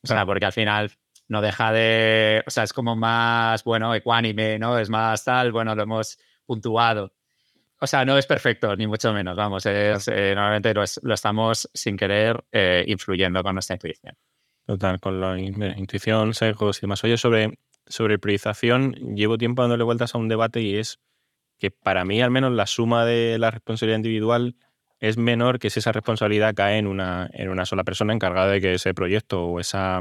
[0.04, 0.92] O sea, porque al final
[1.28, 4.78] no deja de, o sea, es como más, bueno, ecuánime, ¿no?
[4.78, 7.14] Es más tal, bueno, lo hemos puntuado.
[7.84, 9.66] O sea, no es perfecto, ni mucho menos, vamos.
[9.66, 9.94] Eh,
[10.34, 14.16] normalmente lo, estamos sin querer eh, influyendo con nuestra intuición.
[14.66, 17.04] Total, con la intuición, sesgos y demás.
[17.04, 21.02] Oye, sobre, sobre priorización, llevo tiempo dándole vueltas a un debate y es
[21.60, 24.56] que para mí, al menos, la suma de la responsabilidad individual
[25.02, 28.62] es menor que si esa responsabilidad cae en una, en una sola persona encargada de
[28.62, 30.00] que ese proyecto o esa.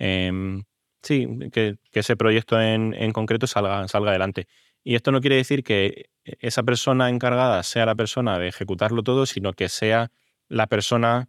[0.00, 0.64] Em,
[1.04, 4.48] sí, que, que, ese proyecto en, en concreto salga, salga adelante.
[4.84, 9.26] Y esto no quiere decir que esa persona encargada sea la persona de ejecutarlo todo,
[9.26, 10.10] sino que sea
[10.48, 11.28] la persona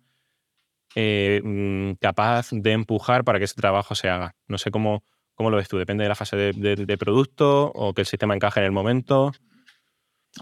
[0.95, 4.35] eh, mm, capaz de empujar para que ese trabajo se haga.
[4.47, 8.01] No sé cómo, cómo lo ves tú, depende de la fase de, producto o que
[8.01, 9.31] el sistema encaje en el momento.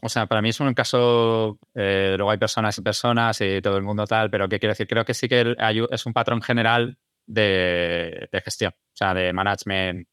[0.02, 3.76] O sea, para mí es un caso, eh, luego hay personas y personas y todo
[3.78, 4.88] el mundo tal, pero ¿qué quiero decir?
[4.88, 5.56] Creo que sí que
[5.92, 10.08] es un patrón general de, de gestión, o sea, de management,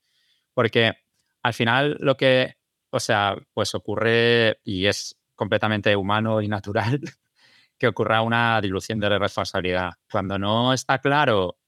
[0.53, 0.94] porque
[1.42, 2.57] al final lo que
[2.91, 7.01] o sea, pues ocurre y es completamente humano y natural
[7.78, 9.93] que ocurra una dilución de responsabilidad.
[10.11, 11.59] Cuando no está claro,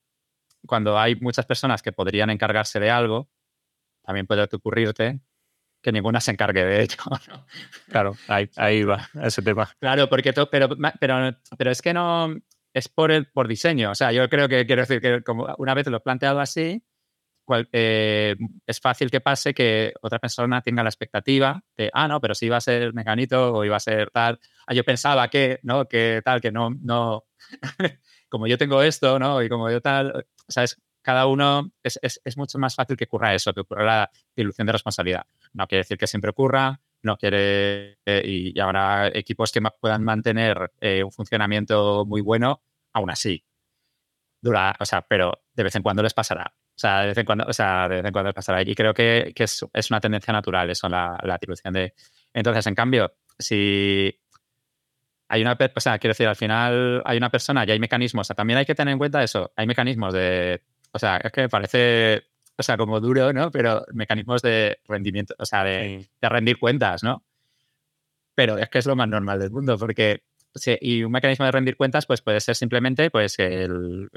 [0.66, 3.28] cuando hay muchas personas que podrían encargarse de algo,
[4.02, 5.20] también puede ocurrirte
[5.82, 6.96] que ninguna se encargue de ello.
[7.88, 9.70] Claro, ahí, va ese tema.
[9.80, 12.36] Claro, porque pero, pero, pero es que no
[12.72, 13.90] es por el, por diseño.
[13.90, 16.84] O sea, yo creo que quiero decir que como una vez lo he planteado así,
[17.72, 18.36] eh,
[18.66, 22.46] es fácil que pase que otra persona tenga la expectativa de, ah, no, pero si
[22.46, 24.38] iba a ser mecanito o iba a ser tal.
[24.66, 25.86] Ah, yo pensaba que, ¿no?
[25.86, 27.24] Que tal, que no, no,
[28.28, 29.42] como yo tengo esto, ¿no?
[29.42, 30.80] Y como yo tal, ¿sabes?
[31.02, 34.72] Cada uno es, es, mucho más fácil que ocurra eso, que ocurra la dilución de
[34.72, 35.24] responsabilidad.
[35.54, 40.72] No quiere decir que siempre ocurra, no quiere, eh, y, habrá equipos que puedan mantener
[40.80, 43.44] eh, un funcionamiento muy bueno, aún así.
[44.42, 46.54] Dura, o sea, pero de vez en cuando les pasará.
[46.80, 48.62] O sea, de vez en cuando, o sea, de vez en cuando pasará.
[48.62, 51.92] Y creo que, que es, es, una tendencia natural eso, la, la atribución de...
[52.32, 54.18] Entonces, en cambio, si
[55.28, 58.28] hay una, o sea, quiero decir, al final hay una persona y hay mecanismos, o
[58.28, 61.50] sea, también hay que tener en cuenta eso, hay mecanismos de, o sea, es que
[61.50, 62.22] parece,
[62.56, 63.50] o sea, como duro, ¿no?
[63.50, 67.22] Pero mecanismos de rendimiento, o sea, de, de rendir cuentas, ¿no?
[68.34, 70.22] Pero es que es lo más normal del mundo, porque
[70.80, 74.08] y un mecanismo de rendir cuentas pues puede ser simplemente pues el,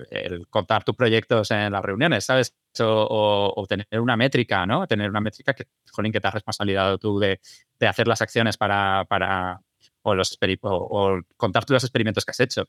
[0.50, 2.56] contar tus proyectos en las reuniones, ¿sabes?
[2.80, 4.88] O, tener una métrica, ¿no?
[4.88, 7.40] Tener una métrica que, jolín, que te has responsabilizado tú de,
[7.88, 9.62] hacer las acciones para, para
[10.02, 12.68] o, los, o, contar tú los experimentos que has hecho.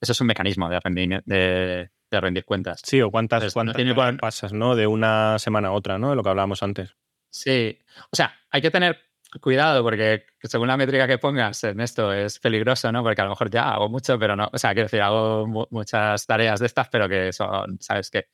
[0.00, 2.80] Eso es un mecanismo de rendir, de, rendir cuentas.
[2.84, 4.74] Sí, o cuántas, cuántas pasas, ¿no?
[4.74, 6.10] De una semana a otra, ¿no?
[6.10, 6.96] De lo que hablábamos antes.
[7.30, 7.78] Sí.
[8.10, 9.05] O sea, hay que tener
[9.40, 13.02] cuidado porque según la métrica que pongas en esto es peligroso, ¿no?
[13.02, 16.26] Porque a lo mejor ya hago mucho, pero no, o sea, quiero decir, hago muchas
[16.26, 18.10] tareas de estas, pero que son, ¿sabes?
[18.10, 18.28] Que,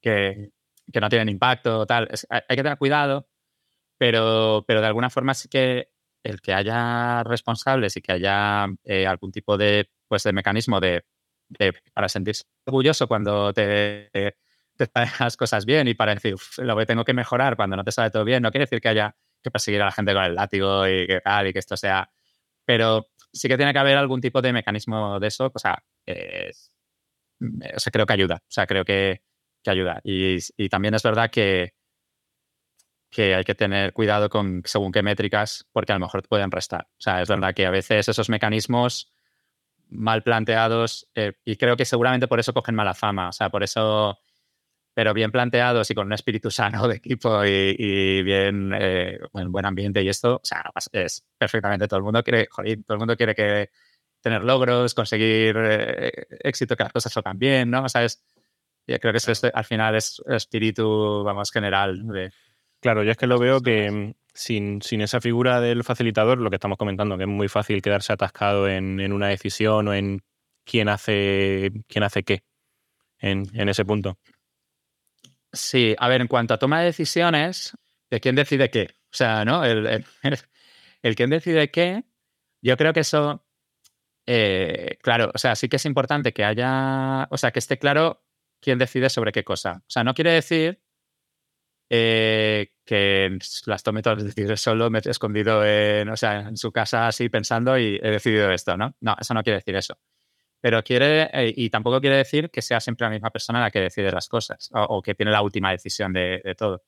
[0.00, 0.50] que,
[0.92, 2.08] que no tienen impacto, tal.
[2.30, 3.28] hay, que tener cuidado,
[3.98, 5.90] pero, pero de alguna forma sí que
[6.22, 11.04] el que haya responsables y que haya eh, algún tipo de, pues, de mecanismo de
[11.92, 14.36] para sentirse orgulloso cuando te, te,
[15.20, 18.10] las cosas bien y para decir, lo que tengo que mejorar cuando no te sale
[18.10, 20.88] todo bien, no quiere decir que haya que perseguir a la gente con el látigo
[20.88, 22.10] y que tal, y que esto sea.
[22.64, 27.78] Pero sí que tiene que haber algún tipo de mecanismo de eso, o sea, o
[27.78, 29.22] sea creo que ayuda, o sea, creo que,
[29.62, 30.00] que ayuda.
[30.04, 31.74] Y, y, también es verdad que,
[33.10, 36.50] que hay que tener cuidado con según qué métricas, porque a lo mejor te pueden
[36.50, 36.88] restar.
[36.90, 39.12] O sea, es verdad que a veces esos mecanismos
[39.88, 43.62] mal planteados, eh, y creo que seguramente por eso cogen mala fama, o sea, por
[43.62, 44.18] eso
[44.94, 50.02] pero bien planteados y con un espíritu sano de equipo y, bien eh, buen ambiente
[50.02, 53.34] y esto, o sea, es perfectamente todo el mundo quiere, joder, todo el mundo quiere
[53.34, 53.70] que
[54.20, 57.84] tener logros, conseguir eh, éxito, que las cosas salgan bien, ¿no?
[57.84, 58.24] O sea, es,
[58.86, 62.06] yo creo que eso al final es espíritu, vamos, general.
[62.08, 62.32] De,
[62.80, 66.50] claro, yo es que lo veo que mm, sin, sin, esa figura del facilitador, lo
[66.50, 70.22] que estamos comentando, que es muy fácil quedarse atascado en, en una decisión o en
[70.64, 72.44] quién hace, quién hace qué
[73.18, 74.18] en, en ese punto.
[75.54, 77.76] Sí, a ver, en cuanto a toma de decisiones,
[78.10, 78.88] ¿de quién decide qué?
[79.12, 79.64] O sea, ¿no?
[79.64, 80.04] El,
[81.02, 82.04] el, quién decide qué,
[82.62, 83.46] yo creo que eso,
[84.26, 88.24] eh, claro, o sea, sí que es importante que haya, o sea, que esté claro
[88.60, 89.82] quién decide sobre qué cosa.
[89.86, 90.82] O sea, no quiere decir
[91.90, 96.56] eh, que las tome todas las decisiones solo, me he escondido en, o sea, en
[96.56, 98.96] su casa así pensando y he decidido esto, ¿no?
[99.00, 99.98] No, eso no quiere decir eso
[100.64, 103.80] pero quiere, eh, y tampoco quiere decir que sea siempre la misma persona la que
[103.80, 106.82] decide las cosas o, que tiene la última decisión de, todo.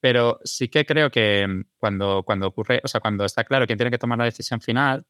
[0.00, 3.78] Pero sí que creo que mm, cuando, cuando ocurre, o sea, cuando está claro quién
[3.78, 5.06] tiene que tomar la decisión final,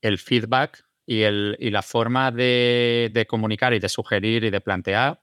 [0.00, 4.62] el feedback y, el, y la forma de, de, comunicar y de sugerir y de
[4.62, 5.20] plantear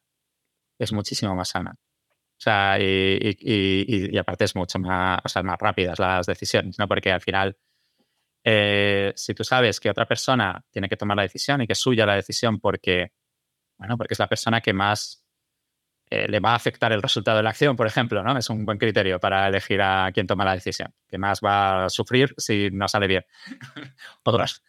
[0.78, 1.72] es muchísimo más sana.
[1.74, 6.88] O sea, y, y, aparte es mucho más, o sea, más rápidas las decisiones, ¿no?
[6.88, 7.58] Porque al final
[8.48, 11.80] eh, si tú sabes que otra persona tiene que tomar la decisión y que es
[11.80, 13.12] suya la decisión porque,
[13.78, 15.26] bueno, porque es la persona que más
[16.12, 18.38] eh, le va a afectar el resultado de la acción, por ejemplo, ¿no?
[18.38, 21.90] Es un buen criterio para elegir a quien toma la decisión, que más va a
[21.90, 23.26] sufrir si no sale bien.
[24.24, 24.62] Otras.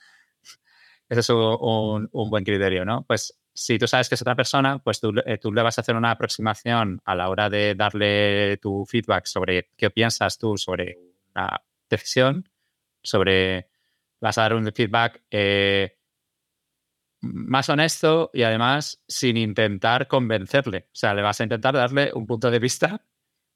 [1.10, 3.04] Ese es un, buen criterio, ¿no?
[3.06, 5.82] Pues si tú sabes que es otra persona, pues tú, eh, tú, le vas a
[5.82, 10.98] hacer una aproximación a la hora de darle tu feedback sobre qué piensas tú sobre
[11.34, 12.48] una decisión
[13.06, 13.68] sobre,
[14.20, 15.98] vas a dar un feedback eh,
[17.22, 20.88] más honesto y además sin intentar convencerle.
[20.88, 23.04] O sea, le vas a intentar darle un punto de vista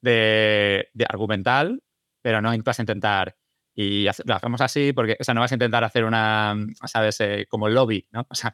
[0.01, 1.83] de, argumental,
[2.21, 3.37] pero no vas a intentar
[3.73, 7.19] y lo hacemos así porque, o sea, no vas a intentar hacer una, ¿sabes?
[7.21, 8.27] Eh, como lobby, ¿no?
[8.29, 8.51] O sea,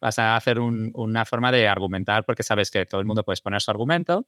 [0.00, 3.60] vas a hacer una forma de argumentar porque sabes que todo el mundo puede poner
[3.60, 4.26] su argumento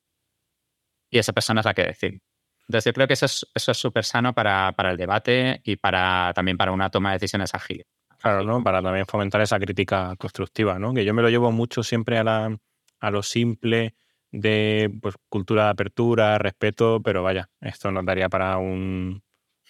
[1.10, 2.22] y esa persona es la que decide.
[2.68, 6.56] Entonces, yo creo que eso es súper sano para, para, el debate y para, también
[6.56, 7.84] para una toma de decisiones ágil.
[8.20, 8.62] Claro, ¿no?
[8.62, 10.94] Para también fomentar esa crítica constructiva, ¿no?
[10.94, 12.58] Que yo me lo llevo mucho siempre a, la,
[13.00, 13.94] a lo simple
[14.32, 19.22] de pues, cultura de apertura, respeto, pero vaya, esto nos daría para un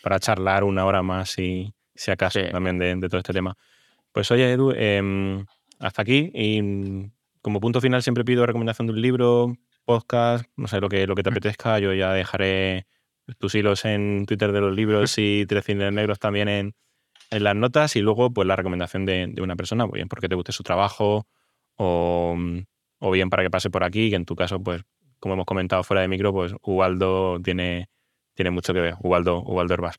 [0.03, 3.57] para charlar una hora más si, si acaso también de, de, todo este tema.
[4.13, 5.45] Pues oye, Edu, em,
[5.81, 10.81] hasta aquí y como punto final siempre pido recomendación de un libro, podcast, no sé,
[10.81, 11.35] lo que, lo que te mm.
[11.35, 11.79] apetezca.
[11.79, 12.87] Yo ya dejaré
[13.39, 16.75] tus hilos en Twitter de los libros y Tres Cines Negros también en,
[17.31, 20.35] en, las notas y luego pues la recomendación de, de, una persona, bien porque te
[20.35, 21.27] guste su trabajo
[21.77, 22.37] o,
[22.99, 24.83] o, bien para que pase por aquí, que en tu caso, pues
[25.19, 27.89] como hemos comentado fuera de micro, pues Ubaldo tiene,
[28.35, 29.97] tiene mucho que ver, Ubaldo, Ubaldo Herbás.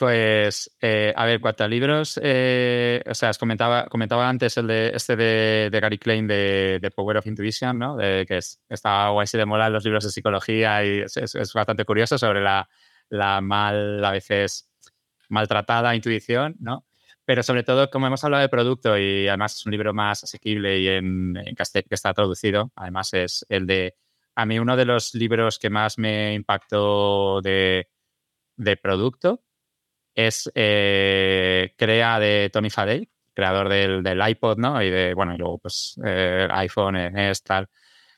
[0.00, 4.92] Pues, eh, a ver, cuatro libros, eh, o sea, os comentaba, comentaba antes el de
[4.94, 7.98] este de, Gary Klein de, Power of Intuition, ¿no?
[7.98, 12.16] Que es, está guay si de mola los libros de psicología y es, bastante curioso
[12.16, 12.66] sobre la,
[13.10, 14.70] la, mal, a veces
[15.28, 16.86] maltratada intuición, ¿no?
[17.26, 20.78] Pero sobre todo, como hemos hablado de producto y además es un libro más asequible
[20.78, 23.96] y en, en que está traducido, además es el de,
[24.34, 27.90] a mí uno de los libros que más me impactó de,
[28.56, 29.42] de producto
[30.14, 34.82] es eh, crea de Tony Fadell, creador del, del, iPod, ¿no?
[34.82, 37.68] Y de, bueno, y luego pues eh, iPhone, es tal, o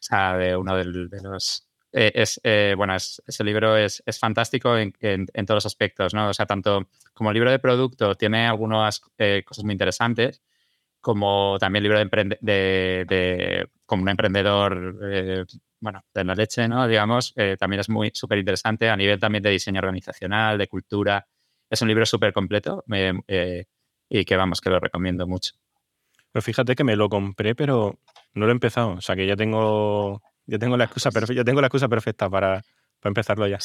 [0.01, 0.85] sea, de uno de
[1.23, 1.69] los...
[1.95, 2.41] Eh, es,
[2.77, 6.31] bueno, ese libro es, es fantástico en, en, todos los aspectos, ¿no?
[6.31, 9.01] O sea, tanto como libro de producto tiene algunas
[9.45, 10.43] cosas muy interesantes,
[11.01, 15.47] como también libro de como un emprendedor,
[15.81, 16.89] bueno, de la leche, ¿no?
[16.89, 21.27] Digamos, también es muy súper interesante a nivel también de diseño organizacional, de cultura,
[21.73, 23.65] es un libro súper completo eh,
[24.09, 25.55] y que vamos, que lo recomiendo mucho.
[26.31, 27.99] Pero fíjate que me lo compré, pero
[28.35, 28.91] no lo he empezado.
[28.91, 32.63] O sea que ya tengo, ya tengo la excusa perfecta, tengo la excusa perfecta para,
[33.01, 33.59] para empezarlo ya.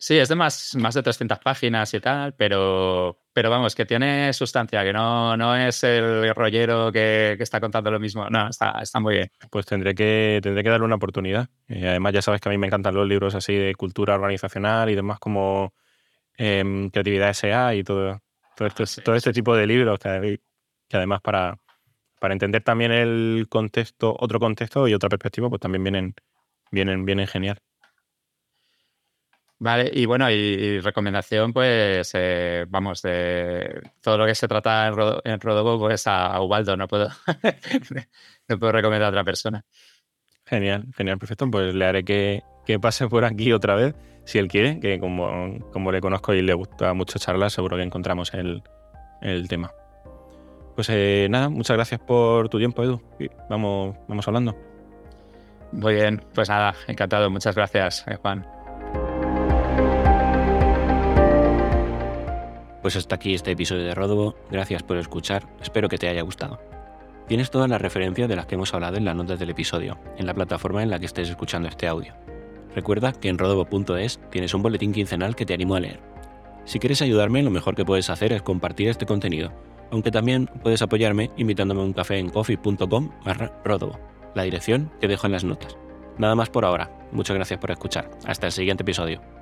[0.00, 4.32] Sí, es de más, más de 300 páginas y tal, pero, pero vamos, que tiene
[4.32, 8.28] sustancia, que no, no es el rollero que, está contando lo mismo.
[8.28, 9.30] No, está, está muy bien.
[9.50, 11.48] Pues tendré que, tendré que darle una oportunidad.
[11.66, 14.90] Y además, ya sabes que a mí me encantan los libros así de cultura organizacional
[14.90, 15.72] y demás como
[16.38, 18.22] eh, Creatividad SA y todo,
[18.56, 20.40] todo, esto, todo este tipo de libros que,
[20.92, 21.58] además para,
[22.20, 26.14] para entender también el contexto, otro contexto y otra perspectiva, pues también vienen,
[26.70, 27.58] vienen, vienen genial.
[29.60, 34.86] Vale, y bueno, y, recomendación, pues, eh, vamos, de todo lo que se trata
[35.24, 37.08] en, Rodo, pues a, Ubaldo, no puedo,
[38.48, 39.64] no puedo recomendar a otra persona.
[40.46, 41.50] Genial, genial, perfecto.
[41.50, 42.42] Pues le haré que,
[42.80, 43.94] pase por aquí otra vez,
[44.28, 47.82] si él quiere, que como, como le conozco y le gusta mucho charlar, seguro que
[47.82, 48.62] encontramos el,
[49.48, 49.72] tema.
[50.74, 53.00] Pues eh, nada, muchas gracias por tu tiempo, Edu.
[53.48, 54.54] Vamos, vamos hablando.
[55.72, 57.30] Muy bien, pues nada, encantado.
[57.30, 58.46] Muchas gracias, eh, Juan.
[62.82, 66.60] Pues hasta aquí este episodio de Rodobo, gracias por escuchar, espero que te haya gustado.
[67.28, 70.26] Tienes todas las referencias de las que hemos hablado en las notas del episodio, en
[70.26, 72.12] la plataforma en la que estés escuchando este audio.
[72.74, 76.00] Recuerda que en rodobo.es tienes un boletín quincenal que te animo a leer.
[76.64, 79.52] Si quieres ayudarme, lo mejor que puedes hacer es compartir este contenido,
[79.90, 83.98] aunque también puedes apoyarme invitándome a un café en coffee.com barra rodobo,
[84.34, 85.76] la dirección que dejo en las notas.
[86.18, 89.37] Nada más por ahora, muchas gracias por escuchar, hasta el siguiente episodio.